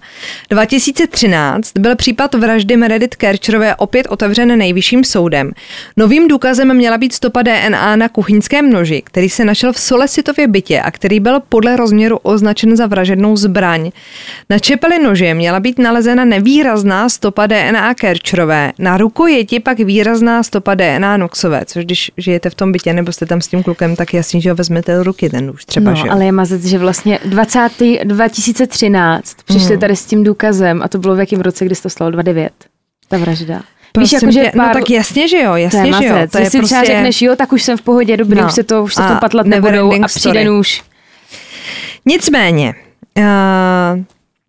2013 0.51 1.73
byl 1.79 1.97
případ 1.97 2.35
vraždy 2.35 2.77
Meredith 2.77 3.17
Kercherové 3.17 3.77
opět 3.77 4.07
otevřen 4.07 4.59
nejvyšším 4.59 5.05
soudem. 5.05 5.51
Novým 5.97 6.29
důkazem 6.29 6.77
měla 6.77 6.99
být 6.99 7.13
stopa 7.13 7.43
DNA 7.43 7.97
na 7.97 8.09
kuchyňském 8.09 8.73
noži, 8.73 9.03
který 9.05 9.29
se 9.29 9.45
našel 9.45 9.73
v 9.73 9.81
Solesitově 9.81 10.49
bytě 10.49 10.81
a 10.81 10.91
který 10.91 11.21
byl 11.21 11.41
podle 11.49 11.77
rozměru 11.77 12.19
označen 12.23 12.77
za 12.77 12.87
vražednou 12.87 13.37
zbraň. 13.37 13.91
Na 14.51 14.59
čepeli 14.59 14.99
nože 15.03 15.35
měla 15.35 15.61
být 15.61 15.79
nalezena 15.79 16.25
nevýrazná 16.25 17.09
stopa 17.09 17.47
DNA 17.47 17.95
Kercherové, 17.95 18.73
na 18.79 18.97
rukojeti 18.97 19.61
pak 19.61 19.79
výrazná 19.79 20.43
stopa 20.43 20.75
DNA 20.75 21.17
Noxové, 21.17 21.63
což 21.67 21.85
když 21.85 22.11
žijete 22.17 22.51
v 22.51 22.55
tom 22.55 22.73
bytě 22.73 22.93
nebo 22.93 23.13
jste 23.13 23.27
tam 23.27 23.41
s 23.41 23.49
tím 23.49 23.63
klukem, 23.63 23.97
tak 23.97 24.15
jasně, 24.15 24.41
že 24.41 24.51
ho 24.51 24.57
vezmete 24.57 24.97
do 24.97 25.03
ruky 25.03 25.31
ten 25.31 25.47
nůž 25.47 25.65
třeba, 25.65 25.91
no, 25.91 25.97
že? 25.97 26.09
ale 26.11 26.25
je 26.25 26.33
mazec, 26.33 26.65
že 26.65 26.79
vlastně 26.79 27.19
20. 27.25 27.61
2013 28.33 29.37
přišli 29.45 29.75
mm. 29.75 29.81
tady 29.81 29.97
s 29.97 30.05
tím 30.05 30.25
důkazem 30.25 30.83
a 30.83 30.89
to 30.89 30.99
bylo 30.99 31.15
v 31.15 31.19
jakém 31.19 31.41
roce, 31.41 31.65
kdy 31.65 31.75
se 31.75 31.83
to 31.83 31.91
stalo 31.91 32.11
29, 32.11 32.53
ta 33.09 33.19
vražda. 33.19 33.63
Víš, 33.99 34.13
jako, 34.13 34.31
že 34.31 34.43
no 34.43 34.51
pár... 34.57 34.69
No 34.69 34.81
tak 34.81 34.91
jasně, 34.91 35.29
že 35.29 35.39
jo, 35.39 35.55
jasně, 35.55 35.93
to 35.93 36.03
že 36.03 36.07
jo. 36.07 36.15
To 36.33 36.39
je 36.39 36.45
Jestli 36.45 36.59
prostě... 36.59 36.75
třeba 36.75 36.85
řekneš, 36.85 37.23
jo, 37.23 37.37
tak 37.37 37.53
už 37.53 37.63
jsem 37.63 37.79
v 37.79 37.83
pohodě, 37.83 38.17
dobrý, 38.17 38.41
no. 38.41 38.47
už 38.47 38.53
se 38.53 38.63
to, 38.63 38.83
už 38.83 38.95
se 38.95 39.03
to 39.03 39.15
patlat 39.21 39.47
nebudou 39.47 39.93
a 40.05 40.07
přijde 40.07 40.45
nůž. 40.45 40.83
Nicméně, 42.07 42.75
uh, 43.19 43.25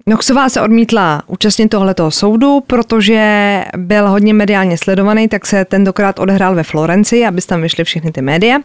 Noxová 0.05 0.49
se 0.49 0.61
odmítla 0.61 1.23
účastnit 1.27 1.67
tohletoho 1.67 2.11
soudu, 2.11 2.61
protože 2.67 3.63
byl 3.77 4.09
hodně 4.09 4.33
mediálně 4.33 4.77
sledovaný, 4.77 5.27
tak 5.27 5.45
se 5.45 5.65
tentokrát 5.65 6.19
odehrál 6.19 6.55
ve 6.55 6.63
Florenci, 6.63 7.25
aby 7.25 7.41
tam 7.41 7.61
vyšly 7.61 7.83
všechny 7.83 8.11
ty 8.11 8.21
média. 8.21 8.59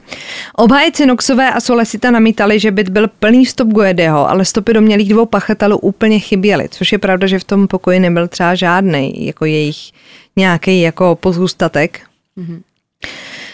Obhájci 0.56 1.06
Noxové 1.06 1.50
a 1.50 1.60
Solesita 1.60 2.10
namítali, 2.10 2.58
že 2.58 2.70
byt 2.70 2.88
byl 2.88 3.08
plný 3.08 3.46
stop 3.46 3.68
Guedeho, 3.68 4.30
ale 4.30 4.44
stopy 4.44 4.72
domělých 4.72 5.08
dvou 5.08 5.26
pachatelů 5.26 5.78
úplně 5.78 6.18
chyběly, 6.18 6.68
což 6.68 6.92
je 6.92 6.98
pravda, 6.98 7.26
že 7.26 7.38
v 7.38 7.44
tom 7.44 7.68
pokoji 7.68 8.00
nebyl 8.00 8.28
třeba 8.28 8.54
žádný 8.54 9.26
jako 9.26 9.44
jejich 9.44 9.78
nějaký 10.36 10.80
jako 10.80 11.16
pozůstatek. 11.16 12.00
Mm-hmm. 12.38 12.60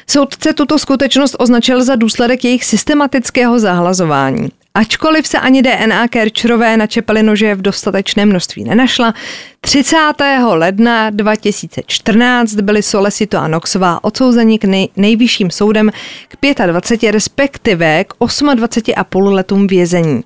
Soudce 0.07 0.53
tuto 0.53 0.79
skutečnost 0.79 1.37
označil 1.39 1.85
za 1.85 1.97
důsledek 1.97 2.45
jejich 2.45 2.65
systematického 2.65 3.59
zahlazování. 3.59 4.49
Ačkoliv 4.79 5.27
se 5.27 5.39
ani 5.39 5.63
DNA 5.63 6.09
Kerčerové 6.09 6.77
na 6.77 6.87
čepeli 6.87 7.23
nože 7.23 7.55
v 7.55 7.63
dostatečném 7.63 8.29
množství 8.29 8.65
nenašla, 8.65 9.15
30. 9.61 9.97
ledna 10.45 11.11
2014 11.11 12.55
byly 12.55 12.83
Solesito 12.83 13.39
a 13.39 13.49
Noxová 13.49 14.05
odsouzeni 14.05 14.59
k 14.59 14.65
nej, 14.65 14.89
nejvyšším 14.97 15.51
soudem 15.51 15.91
k 16.29 16.67
25 16.67 17.11
respektive 17.11 18.05
k 18.05 18.15
28,5 18.15 19.33
letům 19.33 19.67
vězení. 19.67 20.25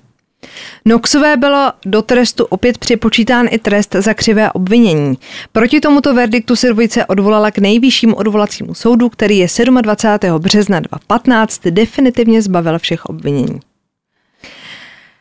Noxové 0.85 1.37
bylo 1.37 1.71
do 1.85 2.01
trestu 2.01 2.45
opět 2.45 2.77
připočítán 2.77 3.47
i 3.51 3.59
trest 3.59 3.95
za 3.99 4.13
křivé 4.13 4.51
obvinění. 4.51 5.17
Proti 5.51 5.79
tomuto 5.79 6.13
verdiktu 6.13 6.55
se 6.55 6.69
dvojice 6.69 7.05
odvolala 7.05 7.51
k 7.51 7.57
nejvyššímu 7.57 8.15
odvolacímu 8.15 8.73
soudu, 8.73 9.09
který 9.09 9.37
je 9.37 9.47
27. 9.81 10.39
března 10.39 10.79
2015 10.79 11.67
definitivně 11.67 12.41
zbavil 12.41 12.79
všech 12.79 13.05
obvinění. 13.05 13.59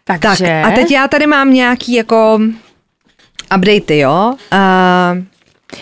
Takže... 0.08 0.60
Tak 0.62 0.72
a 0.72 0.74
teď 0.74 0.90
já 0.90 1.08
tady 1.08 1.26
mám 1.26 1.52
nějaký 1.52 1.94
jako 1.94 2.40
updaty, 3.56 3.98
jo. 3.98 4.34
Uh, 4.52 5.22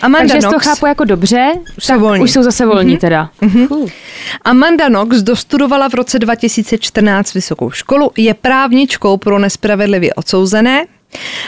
Amanda 0.01 0.33
Takže 0.33 0.47
Knox, 0.47 0.65
to 0.65 0.69
chápu 0.69 0.85
jako 0.85 1.03
dobře, 1.03 1.51
už 1.77 1.85
tak 1.85 1.95
jsou 1.95 2.01
volní. 2.01 2.23
už 2.23 2.31
jsou 2.31 2.43
zase 2.43 2.65
volní 2.65 2.95
mm-hmm. 2.95 2.99
teda. 2.99 3.29
Mm-hmm. 3.41 3.91
Amanda 4.41 4.87
Knox 4.87 5.17
dostudovala 5.17 5.89
v 5.89 5.93
roce 5.93 6.19
2014 6.19 7.33
vysokou 7.33 7.71
školu, 7.71 8.11
je 8.17 8.33
právničkou 8.33 9.17
pro 9.17 9.39
nespravedlivě 9.39 10.13
odsouzené. 10.13 10.85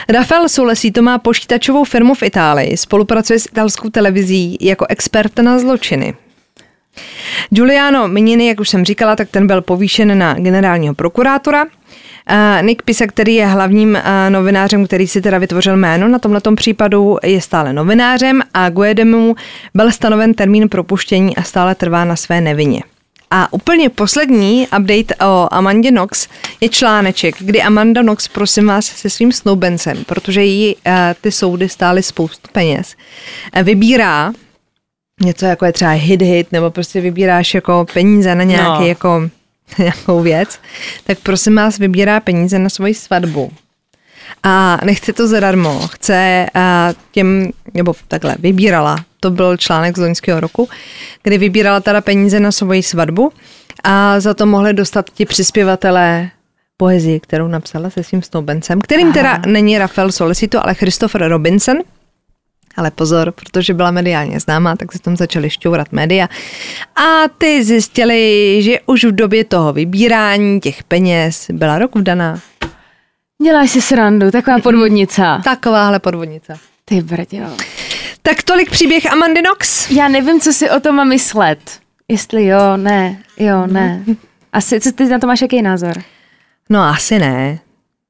Rafael 0.08 0.46
to 0.92 1.02
má 1.02 1.18
počítačovou 1.18 1.84
firmu 1.84 2.14
v 2.14 2.22
Itálii, 2.22 2.76
spolupracuje 2.76 3.38
s 3.38 3.46
italskou 3.46 3.90
televizí 3.90 4.58
jako 4.60 4.86
expert 4.88 5.38
na 5.38 5.58
zločiny. 5.58 6.14
Giuliano 7.50 8.08
Minini, 8.08 8.48
jak 8.48 8.60
už 8.60 8.68
jsem 8.68 8.84
říkala, 8.84 9.16
tak 9.16 9.28
ten 9.28 9.46
byl 9.46 9.62
povýšen 9.62 10.18
na 10.18 10.34
generálního 10.34 10.94
prokurátora– 10.94 11.66
Uh, 11.79 11.79
Nick 12.62 12.82
Pisa, 12.82 13.06
který 13.06 13.34
je 13.34 13.46
hlavním 13.46 13.98
novinářem, 14.28 14.86
který 14.86 15.08
si 15.08 15.20
teda 15.20 15.38
vytvořil 15.38 15.76
jméno 15.76 16.08
na 16.08 16.18
tomhle 16.18 16.40
případu, 16.56 17.18
je 17.22 17.40
stále 17.40 17.72
novinářem 17.72 18.42
a 18.54 18.70
Guedemu 18.70 19.36
byl 19.74 19.92
stanoven 19.92 20.34
termín 20.34 20.68
propuštění 20.68 21.36
a 21.36 21.42
stále 21.42 21.74
trvá 21.74 22.04
na 22.04 22.16
své 22.16 22.40
nevině. 22.40 22.82
A 23.30 23.52
úplně 23.52 23.88
poslední 23.88 24.66
update 24.78 25.14
o 25.26 25.48
Amandě 25.50 25.90
Knox 25.90 26.28
je 26.60 26.68
článeček, 26.68 27.34
kdy 27.38 27.62
Amanda 27.62 28.02
Knox, 28.02 28.28
prosím 28.28 28.66
vás, 28.66 28.86
se 28.86 29.10
svým 29.10 29.32
snoubencem, 29.32 30.04
protože 30.04 30.42
jí 30.42 30.76
uh, 30.76 30.92
ty 31.20 31.32
soudy 31.32 31.68
stály 31.68 32.02
spoustu 32.02 32.48
peněz, 32.52 32.94
vybírá 33.62 34.32
něco 35.22 35.46
jako 35.46 35.64
je 35.64 35.72
třeba 35.72 35.90
hit 35.90 36.22
hit, 36.22 36.52
nebo 36.52 36.70
prostě 36.70 37.00
vybíráš 37.00 37.54
jako 37.54 37.86
peníze 37.92 38.34
na 38.34 38.44
nějaký 38.44 38.80
no. 38.80 38.86
jako 38.86 39.30
nějakou 39.78 40.22
věc, 40.22 40.58
tak 41.04 41.18
prosím 41.18 41.56
vás 41.56 41.78
vybírá 41.78 42.20
peníze 42.20 42.58
na 42.58 42.68
svoji 42.68 42.94
svatbu. 42.94 43.52
A 44.42 44.78
nechce 44.84 45.12
to 45.12 45.28
zadarmo, 45.28 45.88
chce 45.88 46.46
těm, 47.12 47.50
nebo 47.74 47.94
takhle, 48.08 48.36
vybírala, 48.38 48.96
to 49.20 49.30
byl 49.30 49.56
článek 49.56 49.96
z 49.96 50.00
loňského 50.00 50.40
roku, 50.40 50.68
kdy 51.22 51.38
vybírala 51.38 51.80
teda 51.80 52.00
peníze 52.00 52.40
na 52.40 52.52
svoji 52.52 52.82
svatbu 52.82 53.32
a 53.84 54.20
za 54.20 54.34
to 54.34 54.46
mohli 54.46 54.74
dostat 54.74 55.10
ti 55.10 55.26
přispěvatelé 55.26 56.30
poezii, 56.76 57.20
kterou 57.20 57.48
napsala 57.48 57.90
se 57.90 58.02
svým 58.02 58.22
snoubencem, 58.22 58.80
kterým 58.80 59.06
Aha. 59.06 59.14
teda 59.14 59.42
není 59.46 59.78
Rafael 59.78 60.12
Solicito, 60.12 60.64
ale 60.64 60.74
Christopher 60.74 61.28
Robinson, 61.28 61.76
ale 62.76 62.90
pozor, 62.90 63.32
protože 63.32 63.74
byla 63.74 63.90
mediálně 63.90 64.40
známá, 64.40 64.76
tak 64.76 64.92
se 64.92 64.98
tam 64.98 65.16
začaly 65.16 65.50
šťourat 65.50 65.92
média. 65.92 66.28
A 66.96 67.28
ty 67.38 67.64
zjistili, 67.64 68.58
že 68.62 68.78
už 68.86 69.04
v 69.04 69.12
době 69.12 69.44
toho 69.44 69.72
vybírání 69.72 70.60
těch 70.60 70.84
peněz 70.84 71.46
byla 71.52 71.78
rok 71.78 71.96
vdaná. 71.96 72.40
Děláš 73.42 73.70
si 73.70 73.80
srandu, 73.82 74.30
taková 74.30 74.58
podvodnice. 74.58 75.22
Takováhle 75.44 75.98
podvodnice. 75.98 76.58
Ty 76.84 77.00
brďo. 77.02 77.56
Tak 78.22 78.42
tolik 78.42 78.70
příběh 78.70 79.12
Amandy 79.12 79.42
Knox. 79.42 79.90
Já 79.90 80.08
nevím, 80.08 80.40
co 80.40 80.52
si 80.52 80.70
o 80.70 80.80
tom 80.80 80.94
mám 80.94 81.08
myslet. 81.08 81.58
Jestli 82.08 82.46
jo, 82.46 82.76
ne, 82.76 83.18
jo, 83.38 83.66
ne. 83.66 84.04
Asi, 84.52 84.80
co 84.80 84.92
ty 84.92 85.04
na 85.04 85.18
to 85.18 85.26
máš 85.26 85.42
jaký 85.42 85.62
názor? 85.62 86.02
No 86.70 86.82
asi 86.82 87.18
ne. 87.18 87.58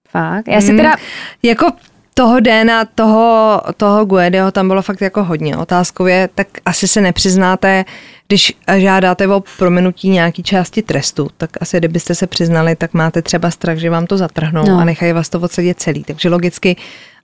Fakt? 0.09 0.49
Já 0.49 0.61
si 0.61 0.77
teda... 0.77 0.89
Hmm, 0.89 0.99
jako 1.43 1.73
toho 2.21 2.41
Déna, 2.41 2.85
toho, 2.85 3.61
toho 3.77 4.05
Guedeho 4.05 4.51
tam 4.51 4.69
bylo 4.69 4.83
fakt 4.83 5.01
jako 5.01 5.25
hodně 5.25 5.57
otázkově, 5.57 6.29
tak 6.35 6.49
asi 6.65 6.89
se 6.89 7.01
nepřiznáte, 7.01 7.85
když 8.29 8.53
žádáte 8.77 9.29
o 9.29 9.43
prominutí 9.59 10.09
nějaký 10.09 10.43
části 10.43 10.83
trestu, 10.83 11.29
tak 11.37 11.51
asi 11.61 11.79
kdybyste 11.79 12.15
se 12.15 12.27
přiznali, 12.27 12.77
tak 12.77 12.95
máte 12.95 13.23
třeba 13.23 13.51
strach, 13.51 13.79
že 13.79 13.91
vám 13.91 14.07
to 14.07 14.17
zatrhnou 14.17 14.65
no. 14.67 14.79
a 14.79 14.85
nechají 14.85 15.13
vás 15.13 15.29
to 15.29 15.41
odsedět 15.41 15.81
celý. 15.81 16.05
Takže 16.05 16.29
logicky 16.29 16.77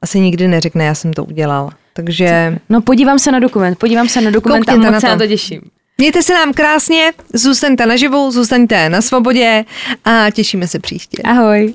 asi 0.03 0.21
nikdy 0.21 0.49
neřekne, 0.49 0.85
já 0.85 0.95
jsem 0.95 1.13
to 1.13 1.25
udělal. 1.25 1.71
Takže... 1.93 2.59
No 2.69 2.81
podívám 2.81 3.19
se 3.19 3.33
na 3.33 3.39
dokument, 3.39 3.79
podívám 3.79 4.09
se 4.09 4.21
na 4.21 4.31
dokument 4.31 4.65
Koukněte 4.65 4.89
a 4.89 4.91
moc 4.91 4.93
na 4.93 5.01
to. 5.01 5.01
se 5.01 5.09
na 5.09 5.17
to 5.17 5.27
těším. 5.27 5.61
Mějte 5.99 6.23
se 6.23 6.35
nám 6.35 6.53
krásně, 6.53 7.13
zůstaňte 7.35 7.87
naživu, 7.87 8.31
zůstaňte 8.31 8.89
na 8.89 9.03
svobodě 9.03 9.65
a 10.05 10.31
těšíme 10.31 10.69
se 10.69 10.79
příště. 10.79 11.23
Ahoj. 11.23 11.75